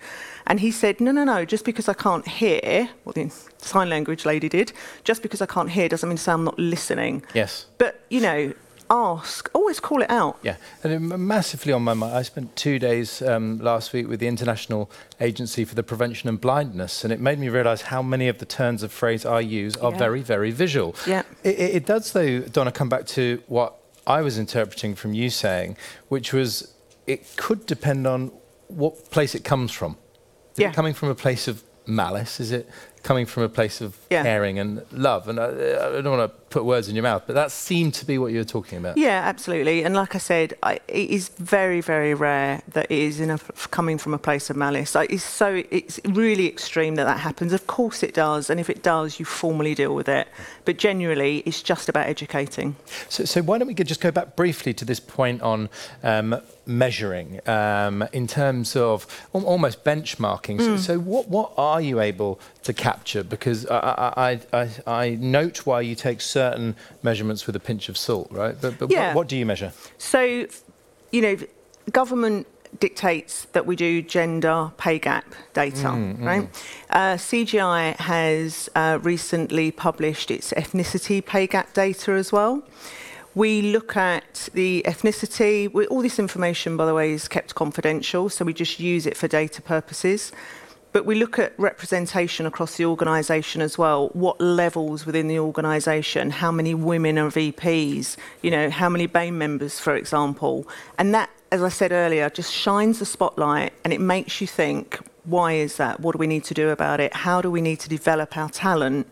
And 0.46 0.60
he 0.60 0.70
said, 0.70 1.00
No, 1.00 1.12
no, 1.12 1.24
no, 1.24 1.44
just 1.44 1.64
because 1.64 1.88
I 1.88 1.94
can't 1.94 2.26
hear, 2.26 2.88
what 3.04 3.14
the 3.14 3.30
sign 3.58 3.88
language 3.88 4.24
lady 4.24 4.48
did, 4.48 4.72
just 5.04 5.22
because 5.22 5.40
I 5.40 5.46
can't 5.46 5.70
hear 5.70 5.88
doesn't 5.88 6.08
mean 6.08 6.16
to 6.16 6.22
say 6.22 6.32
I'm 6.32 6.44
not 6.44 6.58
listening. 6.58 7.22
Yes. 7.34 7.66
But, 7.78 8.04
you 8.10 8.20
know, 8.20 8.52
ask, 8.90 9.50
always 9.54 9.80
call 9.80 10.02
it 10.02 10.10
out. 10.10 10.38
Yeah, 10.42 10.56
and 10.82 11.08
massively 11.08 11.72
on 11.72 11.82
my 11.82 11.94
mind. 11.94 12.16
I 12.16 12.22
spent 12.22 12.54
two 12.56 12.78
days 12.78 13.22
um, 13.22 13.58
last 13.58 13.92
week 13.92 14.08
with 14.08 14.20
the 14.20 14.26
International 14.26 14.90
Agency 15.20 15.64
for 15.64 15.74
the 15.74 15.82
Prevention 15.82 16.28
of 16.28 16.40
Blindness, 16.40 17.04
and 17.04 17.12
it 17.12 17.20
made 17.20 17.38
me 17.38 17.48
realise 17.48 17.82
how 17.82 18.02
many 18.02 18.28
of 18.28 18.38
the 18.38 18.46
turns 18.46 18.82
of 18.82 18.92
phrase 18.92 19.24
I 19.24 19.40
use 19.40 19.76
are 19.76 19.92
yeah. 19.92 19.98
very, 19.98 20.22
very 20.22 20.50
visual. 20.50 20.94
Yeah. 21.06 21.22
It, 21.42 21.58
it, 21.58 21.86
does, 21.86 22.12
though, 22.12 22.40
Donna, 22.40 22.72
come 22.72 22.88
back 22.88 23.06
to 23.08 23.42
what 23.46 23.76
I 24.06 24.22
was 24.22 24.38
interpreting 24.38 24.94
from 24.94 25.14
you 25.14 25.30
saying, 25.30 25.76
which 26.08 26.32
was 26.32 26.72
it 27.06 27.36
could 27.36 27.66
depend 27.66 28.06
on 28.06 28.32
what 28.68 29.10
place 29.10 29.34
it 29.34 29.44
comes 29.44 29.72
from. 29.72 29.96
Is 30.54 30.60
yeah. 30.60 30.70
it 30.70 30.74
coming 30.74 30.94
from 30.94 31.08
a 31.08 31.14
place 31.14 31.48
of 31.48 31.62
malice? 31.86 32.40
Is 32.40 32.52
it 32.52 32.68
coming 33.06 33.24
from 33.24 33.44
a 33.44 33.48
place 33.48 33.80
of 33.80 33.96
yeah. 34.10 34.24
caring 34.24 34.58
and 34.58 34.82
love. 34.90 35.28
And 35.28 35.38
I, 35.38 35.46
I 35.46 36.00
don't 36.02 36.18
want 36.18 36.28
to 36.28 36.36
put 36.50 36.64
words 36.64 36.88
in 36.88 36.96
your 36.96 37.04
mouth, 37.04 37.22
but 37.24 37.34
that 37.34 37.52
seemed 37.52 37.94
to 37.94 38.04
be 38.04 38.18
what 38.18 38.32
you 38.32 38.38
were 38.38 38.44
talking 38.44 38.78
about. 38.78 38.96
Yeah, 38.98 39.20
absolutely. 39.24 39.84
And 39.84 39.94
like 39.94 40.16
I 40.16 40.18
said, 40.18 40.54
I, 40.64 40.80
it 40.88 41.10
is 41.10 41.28
very, 41.28 41.80
very 41.80 42.14
rare 42.14 42.62
that 42.72 42.86
it 42.86 42.98
is 42.98 43.20
a, 43.20 43.38
coming 43.70 43.96
from 43.96 44.12
a 44.12 44.18
place 44.18 44.50
of 44.50 44.56
malice. 44.56 44.96
Like, 44.96 45.12
it's 45.12 45.22
so 45.22 45.62
it's 45.70 46.00
really 46.04 46.48
extreme 46.48 46.96
that 46.96 47.04
that 47.04 47.20
happens. 47.20 47.52
Of 47.52 47.68
course, 47.68 48.02
it 48.02 48.12
does, 48.12 48.50
and 48.50 48.58
if 48.58 48.68
it 48.68 48.82
does, 48.82 49.20
you 49.20 49.24
formally 49.24 49.74
deal 49.74 49.94
with 49.94 50.08
it. 50.08 50.26
But 50.64 50.76
generally, 50.76 51.44
it's 51.46 51.62
just 51.62 51.88
about 51.88 52.06
educating. 52.06 52.74
So, 53.08 53.24
so 53.24 53.40
why 53.42 53.58
don't 53.58 53.68
we 53.68 53.74
just 53.74 54.00
go 54.00 54.10
back 54.10 54.34
briefly 54.34 54.74
to 54.74 54.84
this 54.84 54.98
point 54.98 55.42
on 55.42 55.68
um, 56.02 56.40
measuring 56.66 57.40
um, 57.48 58.08
in 58.12 58.26
terms 58.26 58.74
of 58.74 59.06
almost 59.32 59.84
benchmarking. 59.84 60.58
Mm. 60.58 60.64
So, 60.64 60.76
so, 60.76 60.98
what 60.98 61.28
what 61.28 61.52
are 61.56 61.80
you 61.80 62.00
able 62.00 62.40
to 62.64 62.72
capture? 62.72 62.95
Because 63.04 63.66
I, 63.66 64.12
I, 64.16 64.40
I, 64.52 64.70
I, 64.86 65.10
note 65.20 65.66
why 65.66 65.80
you 65.80 65.94
take 65.94 66.20
certain 66.20 66.76
measurements 67.02 67.46
with 67.46 67.56
a 67.56 67.60
pinch 67.60 67.88
of 67.88 67.96
salt, 67.96 68.28
right? 68.30 68.56
But, 68.60 68.78
but 68.78 68.90
yeah. 68.90 69.08
what, 69.08 69.16
what 69.16 69.28
do 69.28 69.36
you 69.36 69.46
measure? 69.46 69.72
So, 69.98 70.46
you 71.10 71.22
know, 71.22 71.36
government 71.92 72.46
dictates 72.78 73.46
that 73.52 73.66
we 73.66 73.76
do 73.76 74.02
gender 74.02 74.70
pay 74.76 74.98
gap 74.98 75.34
data, 75.54 75.88
mm, 75.88 76.16
mm. 76.16 76.24
right? 76.24 76.52
Mm. 76.52 76.56
Uh, 76.90 77.14
CGI 77.16 77.96
has 77.96 78.68
uh, 78.74 78.98
recently 79.02 79.70
published 79.70 80.30
its 80.30 80.52
ethnicity 80.52 81.24
pay 81.24 81.46
gap 81.46 81.72
data 81.72 82.12
as 82.12 82.32
well. 82.32 82.62
We 83.34 83.60
look 83.60 83.96
at 83.96 84.48
the 84.54 84.82
ethnicity. 84.86 85.72
We, 85.72 85.86
all 85.88 86.00
this 86.00 86.18
information, 86.18 86.76
by 86.76 86.86
the 86.86 86.94
way, 86.94 87.12
is 87.12 87.28
kept 87.28 87.54
confidential, 87.54 88.30
so 88.30 88.44
we 88.44 88.54
just 88.54 88.80
use 88.80 89.06
it 89.06 89.16
for 89.16 89.28
data 89.28 89.60
purposes. 89.60 90.32
But 90.96 91.04
we 91.04 91.16
look 91.16 91.38
at 91.38 91.52
representation 91.58 92.46
across 92.46 92.78
the 92.78 92.86
organisation 92.86 93.60
as 93.60 93.76
well. 93.76 94.08
What 94.14 94.40
levels 94.40 95.04
within 95.04 95.28
the 95.28 95.38
organisation? 95.38 96.30
How 96.30 96.50
many 96.50 96.72
women 96.72 97.18
are 97.18 97.28
VPs? 97.28 98.16
You 98.40 98.50
know, 98.50 98.70
how 98.70 98.88
many 98.88 99.06
BAME 99.06 99.34
members, 99.34 99.78
for 99.78 99.94
example? 99.94 100.66
And 100.96 101.14
that, 101.14 101.28
as 101.52 101.62
I 101.62 101.68
said 101.68 101.92
earlier, 101.92 102.30
just 102.30 102.50
shines 102.50 102.98
the 102.98 103.04
spotlight 103.04 103.74
and 103.84 103.92
it 103.92 104.00
makes 104.00 104.40
you 104.40 104.46
think, 104.46 104.98
why 105.24 105.52
is 105.52 105.76
that? 105.76 106.00
What 106.00 106.12
do 106.12 106.18
we 106.18 106.26
need 106.26 106.44
to 106.44 106.54
do 106.54 106.70
about 106.70 106.98
it? 106.98 107.12
How 107.12 107.42
do 107.42 107.50
we 107.50 107.60
need 107.60 107.80
to 107.80 107.90
develop 107.90 108.34
our 108.34 108.48
talent 108.48 109.06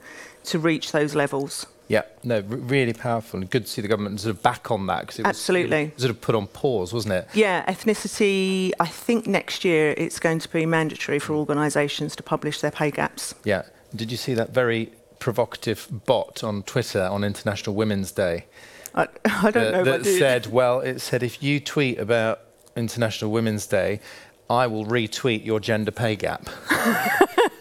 to 0.44 0.59
reach 0.59 0.90
those 0.90 1.14
levels? 1.14 1.66
Yeah, 1.88 2.03
no, 2.23 2.37
r- 2.37 2.42
really 2.42 2.92
powerful 2.92 3.40
and 3.40 3.51
good 3.51 3.66
to 3.66 3.70
see 3.70 3.83
the 3.83 3.88
government 3.88 4.20
sort 4.20 4.35
of 4.35 4.42
back 4.42 4.70
on 4.70 4.87
that 4.87 5.03
because 5.03 5.18
it 5.18 5.23
was 5.23 5.31
absolutely 5.31 5.92
sort 5.97 6.11
of 6.11 6.20
put 6.20 6.35
on 6.35 6.47
pause, 6.47 6.92
wasn't 6.92 7.14
it? 7.14 7.29
Yeah, 7.35 7.64
ethnicity. 7.70 8.73
I 8.81 8.87
think 8.87 9.27
next 9.27 9.64
year 9.64 9.94
it's 9.97 10.18
going 10.18 10.38
to 10.38 10.49
be 10.49 10.66
mandatory 10.66 11.18
for 11.18 11.35
hmm. 11.35 11.40
organisations 11.40 12.16
to 12.16 12.23
publish 12.23 12.61
their 12.61 12.70
pay 12.70 12.90
gaps. 12.90 13.35
Yeah. 13.44 13.62
Did 13.94 14.11
you 14.11 14.16
see 14.16 14.35
that 14.35 14.51
very 14.51 14.92
provocative 15.18 15.88
bot 16.07 16.42
on 16.42 16.62
Twitter 16.62 17.03
on 17.03 17.23
International 17.23 17.75
Women's 17.75 18.12
Day? 18.12 18.47
I, 18.94 19.09
I 19.25 19.51
don't 19.51 19.73
know. 19.73 19.85
That 19.85 20.05
said, 20.05 20.47
well, 20.47 20.81
it 20.81 21.01
said 21.01 21.23
if 21.23 21.42
you 21.42 21.61
tweet 21.61 21.99
about 21.99 22.40
International 22.77 23.31
Women's 23.31 23.66
Day, 23.66 24.01
I 24.49 24.66
will 24.66 24.85
retweet 24.85 25.44
your 25.44 25.61
gender 25.61 25.90
pay 25.90 26.16
gap. 26.16 26.49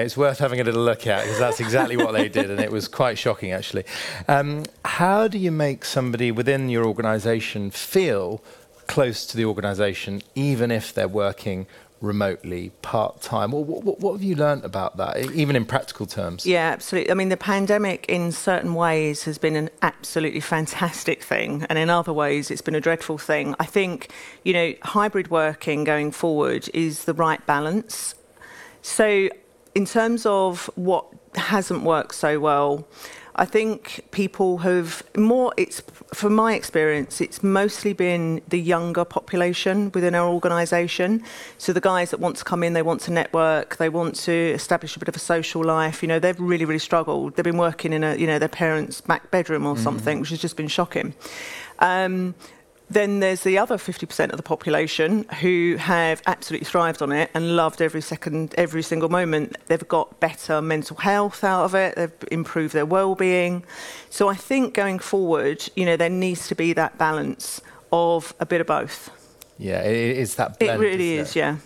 It's 0.00 0.16
worth 0.16 0.38
having 0.38 0.60
a 0.60 0.64
little 0.64 0.82
look 0.82 1.06
at 1.06 1.22
because 1.22 1.38
that's 1.38 1.60
exactly 1.60 1.96
what 1.96 2.12
they 2.12 2.28
did, 2.28 2.50
and 2.50 2.60
it 2.60 2.72
was 2.72 2.88
quite 2.88 3.18
shocking 3.18 3.52
actually. 3.52 3.84
Um, 4.28 4.64
how 4.84 5.28
do 5.28 5.38
you 5.38 5.50
make 5.50 5.84
somebody 5.84 6.30
within 6.30 6.68
your 6.68 6.84
organisation 6.86 7.70
feel 7.70 8.42
close 8.86 9.26
to 9.26 9.36
the 9.36 9.44
organisation, 9.44 10.22
even 10.34 10.70
if 10.70 10.92
they're 10.92 11.08
working 11.08 11.66
remotely, 12.00 12.70
part 12.82 13.22
time? 13.22 13.52
What, 13.52 13.66
what, 13.66 14.00
what, 14.00 14.12
have 14.12 14.22
you 14.22 14.34
learned 14.34 14.64
about 14.64 14.96
that, 14.96 15.18
even 15.32 15.56
in 15.56 15.64
practical 15.64 16.04
terms? 16.04 16.44
Yeah, 16.44 16.70
absolutely. 16.70 17.10
I 17.10 17.14
mean, 17.14 17.28
the 17.28 17.36
pandemic, 17.36 18.04
in 18.08 18.32
certain 18.32 18.74
ways, 18.74 19.24
has 19.24 19.38
been 19.38 19.56
an 19.56 19.70
absolutely 19.82 20.40
fantastic 20.40 21.22
thing, 21.22 21.64
and 21.70 21.78
in 21.78 21.88
other 21.88 22.12
ways, 22.12 22.50
it's 22.50 22.60
been 22.60 22.74
a 22.74 22.80
dreadful 22.80 23.18
thing. 23.18 23.54
I 23.60 23.64
think, 23.64 24.10
you 24.44 24.52
know, 24.52 24.74
hybrid 24.82 25.30
working 25.30 25.84
going 25.84 26.10
forward 26.10 26.68
is 26.74 27.04
the 27.04 27.14
right 27.14 27.44
balance. 27.46 28.14
So 28.82 29.28
in 29.74 29.86
terms 29.86 30.26
of 30.26 30.70
what 30.74 31.06
hasn't 31.34 31.82
worked 31.82 32.14
so 32.14 32.38
well, 32.38 32.86
I 33.34 33.46
think 33.46 34.04
people 34.10 34.58
have 34.58 35.02
more, 35.16 35.54
it's 35.56 35.82
from 36.12 36.34
my 36.34 36.54
experience, 36.54 37.20
it's 37.22 37.42
mostly 37.42 37.94
been 37.94 38.42
the 38.48 38.60
younger 38.60 39.06
population 39.06 39.90
within 39.92 40.14
our 40.14 40.28
organisation. 40.28 41.24
So 41.56 41.72
the 41.72 41.80
guys 41.80 42.10
that 42.10 42.20
want 42.20 42.36
to 42.36 42.44
come 42.44 42.62
in, 42.62 42.74
they 42.74 42.82
want 42.82 43.00
to 43.02 43.10
network, 43.10 43.76
they 43.76 43.88
want 43.88 44.16
to 44.16 44.32
establish 44.32 44.96
a 44.96 44.98
bit 44.98 45.08
of 45.08 45.16
a 45.16 45.18
social 45.18 45.64
life. 45.64 46.02
You 46.02 46.08
know, 46.08 46.18
they've 46.18 46.38
really, 46.38 46.66
really 46.66 46.78
struggled. 46.78 47.36
They've 47.36 47.44
been 47.44 47.56
working 47.56 47.94
in 47.94 48.04
a, 48.04 48.16
you 48.16 48.26
know, 48.26 48.38
their 48.38 48.48
parents' 48.48 49.00
back 49.00 49.30
bedroom 49.30 49.64
or 49.64 49.76
mm. 49.76 49.78
something, 49.78 50.20
which 50.20 50.28
has 50.28 50.38
just 50.38 50.56
been 50.56 50.68
shocking. 50.68 51.14
Um, 51.78 52.34
then 52.90 53.20
there's 53.20 53.42
the 53.42 53.58
other 53.58 53.76
50% 53.76 54.30
of 54.30 54.36
the 54.36 54.42
population 54.42 55.24
who 55.40 55.76
have 55.78 56.22
absolutely 56.26 56.66
thrived 56.66 57.00
on 57.00 57.12
it 57.12 57.30
and 57.34 57.56
loved 57.56 57.80
every 57.80 58.02
second, 58.02 58.54
every 58.58 58.82
single 58.82 59.08
moment. 59.08 59.56
They've 59.66 59.86
got 59.88 60.20
better 60.20 60.60
mental 60.60 60.96
health 60.96 61.42
out 61.42 61.64
of 61.64 61.74
it, 61.74 61.96
they've 61.96 62.12
improved 62.30 62.74
their 62.74 62.86
well-being. 62.86 63.64
So 64.10 64.28
I 64.28 64.34
think 64.34 64.74
going 64.74 64.98
forward, 64.98 65.68
you 65.74 65.86
know, 65.86 65.96
there 65.96 66.10
needs 66.10 66.48
to 66.48 66.54
be 66.54 66.72
that 66.74 66.98
balance 66.98 67.60
of 67.92 68.34
a 68.40 68.46
bit 68.46 68.60
of 68.60 68.66
both. 68.66 69.10
Yeah, 69.58 69.82
it 69.82 70.18
is 70.18 70.34
that 70.36 70.58
blend. 70.58 70.82
It 70.82 70.84
really 70.84 71.14
is, 71.14 71.30
it? 71.30 71.36
yeah. 71.36 71.56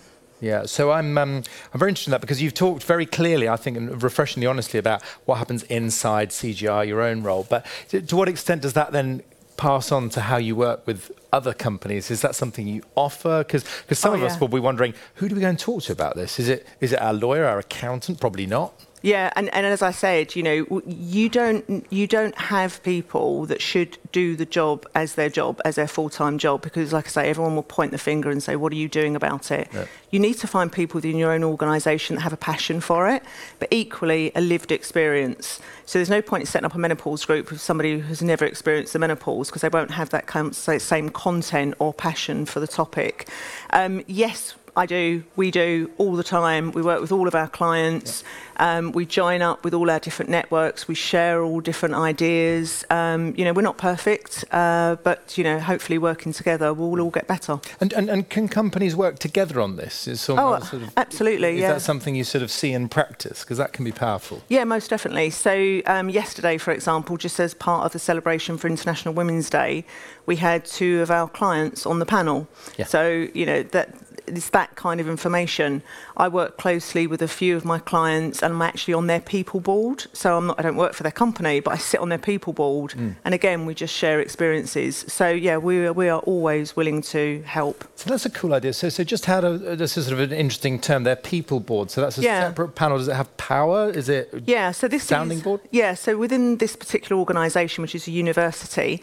Yeah, 0.40 0.66
so 0.66 0.92
I'm, 0.92 1.16
um, 1.16 1.42
I'm 1.72 1.78
very 1.78 1.90
interested 1.90 2.10
in 2.10 2.12
that 2.12 2.20
because 2.20 2.42
you've 2.42 2.52
talked 2.52 2.84
very 2.84 3.06
clearly, 3.06 3.48
I 3.48 3.56
think, 3.56 3.76
and 3.76 4.02
refreshingly 4.02 4.46
honestly 4.46 4.78
about 4.78 5.02
what 5.24 5.38
happens 5.38 5.62
inside 5.64 6.28
CGI, 6.28 6.86
your 6.86 7.00
own 7.00 7.22
role. 7.22 7.46
But 7.48 7.64
to, 7.88 8.02
to 8.02 8.16
what 8.16 8.28
extent 8.28 8.62
does 8.62 8.74
that 8.74 8.92
then 8.92 9.22
pass 9.56 9.90
on 9.92 10.08
to 10.10 10.20
how 10.22 10.36
you 10.36 10.54
work 10.56 10.86
with 10.86 11.10
other 11.32 11.52
companies? 11.52 12.10
Is 12.10 12.20
that 12.22 12.34
something 12.34 12.66
you 12.66 12.82
offer? 12.94 13.44
Because 13.44 13.64
some 13.92 14.12
Oh, 14.12 14.16
of 14.16 14.22
us 14.22 14.40
will 14.40 14.48
be 14.48 14.60
wondering, 14.60 14.94
who 15.16 15.28
do 15.28 15.34
we 15.34 15.40
go 15.40 15.48
and 15.48 15.58
talk 15.58 15.82
to 15.84 15.92
about 15.92 16.16
this? 16.16 16.38
Is 16.38 16.48
it, 16.48 16.66
is 16.80 16.92
it 16.92 17.00
our 17.00 17.12
lawyer, 17.12 17.44
our 17.46 17.58
accountant? 17.58 18.20
Probably 18.20 18.46
not. 18.46 18.72
Yeah, 19.02 19.30
and, 19.36 19.52
and 19.54 19.66
as 19.66 19.82
I 19.82 19.90
said, 19.90 20.34
you 20.34 20.42
know, 20.42 20.82
you 20.86 21.28
don't 21.28 21.86
you 21.90 22.06
don't 22.06 22.36
have 22.38 22.82
people 22.82 23.46
that 23.46 23.60
should 23.60 23.98
do 24.10 24.36
the 24.36 24.46
job 24.46 24.86
as 24.94 25.14
their 25.14 25.28
job, 25.28 25.60
as 25.64 25.76
their 25.76 25.86
full 25.86 26.08
time 26.08 26.38
job, 26.38 26.62
because 26.62 26.92
like 26.92 27.06
I 27.06 27.10
say, 27.10 27.28
everyone 27.30 27.54
will 27.54 27.62
point 27.62 27.92
the 27.92 27.98
finger 27.98 28.30
and 28.30 28.42
say, 28.42 28.56
"What 28.56 28.72
are 28.72 28.76
you 28.76 28.88
doing 28.88 29.14
about 29.14 29.50
it?" 29.50 29.68
Yeah. 29.72 29.84
You 30.10 30.18
need 30.18 30.34
to 30.38 30.46
find 30.46 30.72
people 30.72 30.98
within 30.98 31.16
your 31.16 31.32
own 31.32 31.44
organisation 31.44 32.16
that 32.16 32.22
have 32.22 32.32
a 32.32 32.38
passion 32.38 32.80
for 32.80 33.08
it, 33.08 33.22
but 33.58 33.68
equally 33.70 34.32
a 34.34 34.40
lived 34.40 34.72
experience. 34.72 35.60
So 35.84 35.98
there's 35.98 36.10
no 36.10 36.22
point 36.22 36.42
in 36.42 36.46
setting 36.46 36.66
up 36.66 36.74
a 36.74 36.78
menopause 36.78 37.24
group 37.24 37.50
with 37.50 37.60
somebody 37.60 37.98
who 37.98 38.08
has 38.08 38.22
never 38.22 38.44
experienced 38.44 38.92
the 38.92 38.98
menopause 38.98 39.48
because 39.48 39.62
they 39.62 39.68
won't 39.68 39.90
have 39.92 40.10
that 40.10 40.26
kind 40.26 40.48
of, 40.48 40.56
say, 40.56 40.78
same 40.78 41.10
content 41.10 41.74
or 41.78 41.92
passion 41.92 42.46
for 42.46 42.60
the 42.60 42.66
topic. 42.66 43.28
Um, 43.70 44.02
yes. 44.06 44.54
I 44.78 44.84
do, 44.84 45.24
we 45.36 45.50
do 45.50 45.90
all 45.96 46.16
the 46.16 46.22
time. 46.22 46.70
We 46.72 46.82
work 46.82 47.00
with 47.00 47.10
all 47.10 47.26
of 47.26 47.34
our 47.34 47.48
clients. 47.48 48.22
Um, 48.58 48.92
we 48.92 49.06
join 49.06 49.42
up 49.42 49.64
with 49.64 49.74
all 49.74 49.90
our 49.90 49.98
different 49.98 50.30
networks. 50.30 50.88
We 50.88 50.94
share 50.94 51.42
all 51.42 51.60
different 51.60 51.94
ideas. 51.94 52.84
Um, 52.90 53.34
you 53.36 53.44
know, 53.44 53.52
we're 53.52 53.62
not 53.62 53.78
perfect, 53.78 54.44
uh, 54.50 54.96
but, 55.02 55.36
you 55.36 55.44
know, 55.44 55.58
hopefully 55.60 55.98
working 55.98 56.32
together, 56.32 56.72
we'll 56.72 57.00
all 57.00 57.10
get 57.10 57.26
better. 57.26 57.60
And, 57.80 57.92
and, 57.92 58.08
and 58.08 58.28
can 58.28 58.48
companies 58.48 58.96
work 58.96 59.18
together 59.18 59.60
on 59.60 59.76
this? 59.76 60.08
Is 60.08 60.20
some, 60.20 60.38
Oh, 60.38 60.58
sort 60.60 60.82
of, 60.82 60.92
absolutely, 60.96 61.54
Is 61.56 61.60
yeah. 61.60 61.74
that 61.74 61.80
something 61.80 62.14
you 62.14 62.24
sort 62.24 62.42
of 62.42 62.50
see 62.50 62.72
in 62.72 62.88
practice? 62.88 63.40
Because 63.40 63.58
that 63.58 63.72
can 63.72 63.84
be 63.84 63.92
powerful. 63.92 64.42
Yeah, 64.48 64.64
most 64.64 64.90
definitely. 64.90 65.30
So, 65.30 65.82
um, 65.86 66.08
yesterday, 66.08 66.58
for 66.58 66.72
example, 66.72 67.16
just 67.16 67.38
as 67.40 67.54
part 67.54 67.84
of 67.84 67.92
the 67.92 67.98
celebration 67.98 68.58
for 68.58 68.68
International 68.68 69.14
Women's 69.14 69.50
Day, 69.50 69.84
we 70.26 70.36
had 70.36 70.64
two 70.64 71.00
of 71.02 71.10
our 71.10 71.28
clients 71.28 71.86
on 71.86 71.98
the 71.98 72.06
panel. 72.06 72.48
Yeah. 72.76 72.86
So, 72.86 73.28
you 73.34 73.46
know, 73.46 73.62
that 73.62 73.94
it's 74.26 74.50
that 74.50 74.74
kind 74.74 75.00
of 75.00 75.08
information. 75.08 75.82
I 76.16 76.26
work 76.26 76.58
closely 76.58 77.06
with 77.06 77.22
a 77.22 77.28
few 77.28 77.56
of 77.56 77.64
my 77.64 77.78
clients, 77.78 78.42
and 78.46 78.54
I'm 78.54 78.62
actually 78.62 78.94
on 78.94 79.06
their 79.08 79.20
people 79.20 79.60
board. 79.60 80.06
So, 80.12 80.38
I'm 80.38 80.46
not, 80.46 80.58
I 80.58 80.62
don't 80.62 80.76
work 80.76 80.94
for 80.94 81.02
their 81.02 81.12
company, 81.12 81.60
but 81.60 81.72
I 81.72 81.76
sit 81.76 82.00
on 82.00 82.08
their 82.08 82.18
people 82.18 82.52
board. 82.52 82.92
Hmm. 82.92 83.10
And 83.24 83.34
again, 83.34 83.66
we 83.66 83.74
just 83.74 83.94
share 83.94 84.20
experiences. 84.20 85.04
So, 85.08 85.28
yeah, 85.28 85.58
we 85.58 85.86
are, 85.86 85.92
we 85.92 86.08
are 86.08 86.20
always 86.20 86.74
willing 86.76 87.02
to 87.02 87.42
help. 87.44 87.84
So 87.96 88.08
that's 88.08 88.24
a 88.24 88.30
cool 88.30 88.54
idea. 88.54 88.72
So, 88.72 88.88
so 88.88 89.04
just 89.04 89.26
how 89.26 89.40
to, 89.40 89.58
this 89.58 89.96
is 89.96 90.06
sort 90.06 90.18
of 90.20 90.30
an 90.30 90.36
interesting 90.36 90.80
term. 90.80 91.04
They're 91.04 91.16
people 91.16 91.60
board. 91.60 91.90
So 91.90 92.00
that's 92.00 92.18
a 92.18 92.22
Yeah. 92.22 92.48
separate 92.48 92.74
panel. 92.74 92.98
Does 92.98 93.08
it 93.08 93.14
have 93.16 93.36
power? 93.36 93.90
Is 93.90 94.08
it? 94.08 94.32
Yeah, 94.46 94.70
so 94.70 94.88
this 94.88 95.04
Sounding 95.04 95.38
is, 95.38 95.44
board? 95.44 95.60
Yeah, 95.70 95.94
so 95.94 96.16
within 96.16 96.58
this 96.58 96.76
particular 96.76 97.18
organisation, 97.18 97.82
which 97.82 97.94
is 97.94 98.06
a 98.06 98.10
university, 98.12 99.02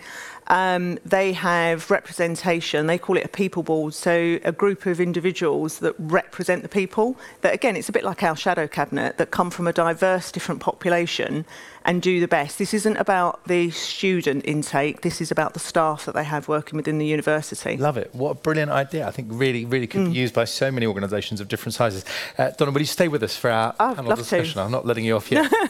um, 0.53 0.99
they 1.03 1.33
have 1.33 1.89
representation. 1.89 2.85
They 2.87 2.99
call 2.99 3.17
it 3.17 3.25
a 3.25 3.27
people 3.27 3.63
board. 3.63 3.93
So 3.95 4.39
a 4.43 4.51
group 4.51 4.85
of 4.85 4.99
individuals 5.01 5.79
that 5.79 5.95
represent 5.97 6.61
the 6.61 6.69
people. 6.69 7.17
That 7.41 7.53
again, 7.55 7.75
it's 7.75 7.89
a 7.89 7.91
bit 7.91 8.03
like 8.03 8.21
our 8.23 8.35
shadow 8.35 8.67
cabinet 8.67 9.17
that 9.17 9.31
come 9.31 9.49
from 9.49 9.65
a 9.67 9.73
diverse, 9.73 10.31
different 10.31 10.61
population 10.61 11.45
and 11.85 12.01
do 12.01 12.19
the 12.21 12.27
best. 12.29 12.59
This 12.59 12.73
isn't 12.73 12.95
about 12.97 13.43
the 13.45 13.69
student 13.71 14.45
intake. 14.45 15.01
This 15.01 15.19
is 15.19 15.31
about 15.31 15.53
the 15.53 15.59
staff 15.59 16.05
that 16.05 16.13
they 16.15 16.23
have 16.23 16.47
working 16.47 16.77
within 16.77 16.97
the 16.97 17.05
university. 17.05 17.75
Love 17.75 17.97
it. 17.97 18.09
What 18.13 18.29
a 18.31 18.35
brilliant 18.35 18.71
idea. 18.71 19.05
I 19.07 19.11
think 19.11 19.27
really, 19.31 19.65
really 19.65 19.87
could 19.87 20.01
Mm. 20.01 20.13
be 20.13 20.19
used 20.19 20.33
by 20.33 20.45
so 20.45 20.71
many 20.71 20.85
organisations 20.85 21.41
of 21.41 21.47
different 21.49 21.73
sizes. 21.73 22.05
Uh, 22.37 22.51
Donna, 22.51 22.71
will 22.71 22.79
you 22.79 22.85
stay 22.85 23.07
with 23.09 23.21
us 23.23 23.35
for 23.35 23.49
our 23.49 23.73
Oh, 23.81 23.93
panel 23.95 24.11
love 24.11 24.19
to. 24.19 24.23
discussion? 24.23 24.61
I'm 24.61 24.71
not 24.71 24.85
letting 24.85 25.03
you 25.03 25.15
off 25.17 25.29
yet. 25.31 25.51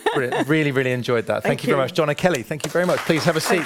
Really, 0.47 0.71
really 0.71 0.91
enjoyed 0.91 1.25
that. 1.25 1.41
Thank, 1.41 1.61
Thank 1.61 1.63
you 1.63 1.67
very 1.69 1.79
you. 1.79 1.83
much. 1.85 1.93
Donna 1.93 2.13
Kelly, 2.13 2.43
thank 2.43 2.65
you 2.65 2.71
very 2.71 2.85
much. 2.85 2.99
Please 2.99 3.23
have 3.23 3.35
a 3.35 3.41
seat. 3.41 3.63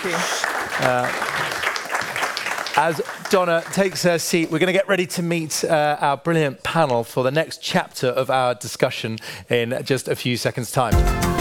As 2.80 3.02
Donna 3.30 3.64
takes 3.74 4.04
her 4.04 4.20
seat, 4.20 4.52
we're 4.52 4.60
going 4.60 4.68
to 4.68 4.74
get 4.74 4.88
ready 4.88 5.08
to 5.08 5.24
meet 5.24 5.64
uh, 5.64 5.98
our 6.00 6.16
brilliant 6.16 6.62
panel 6.64 7.04
for 7.04 7.24
the 7.24 7.32
next 7.32 7.62
chapter 7.62 8.08
of 8.08 8.30
our 8.30 8.54
discussion 8.54 9.18
in 9.50 9.80
just 9.84 10.08
a 10.08 10.16
few 10.16 10.38
seconds' 10.38 10.72
time. 10.72 11.37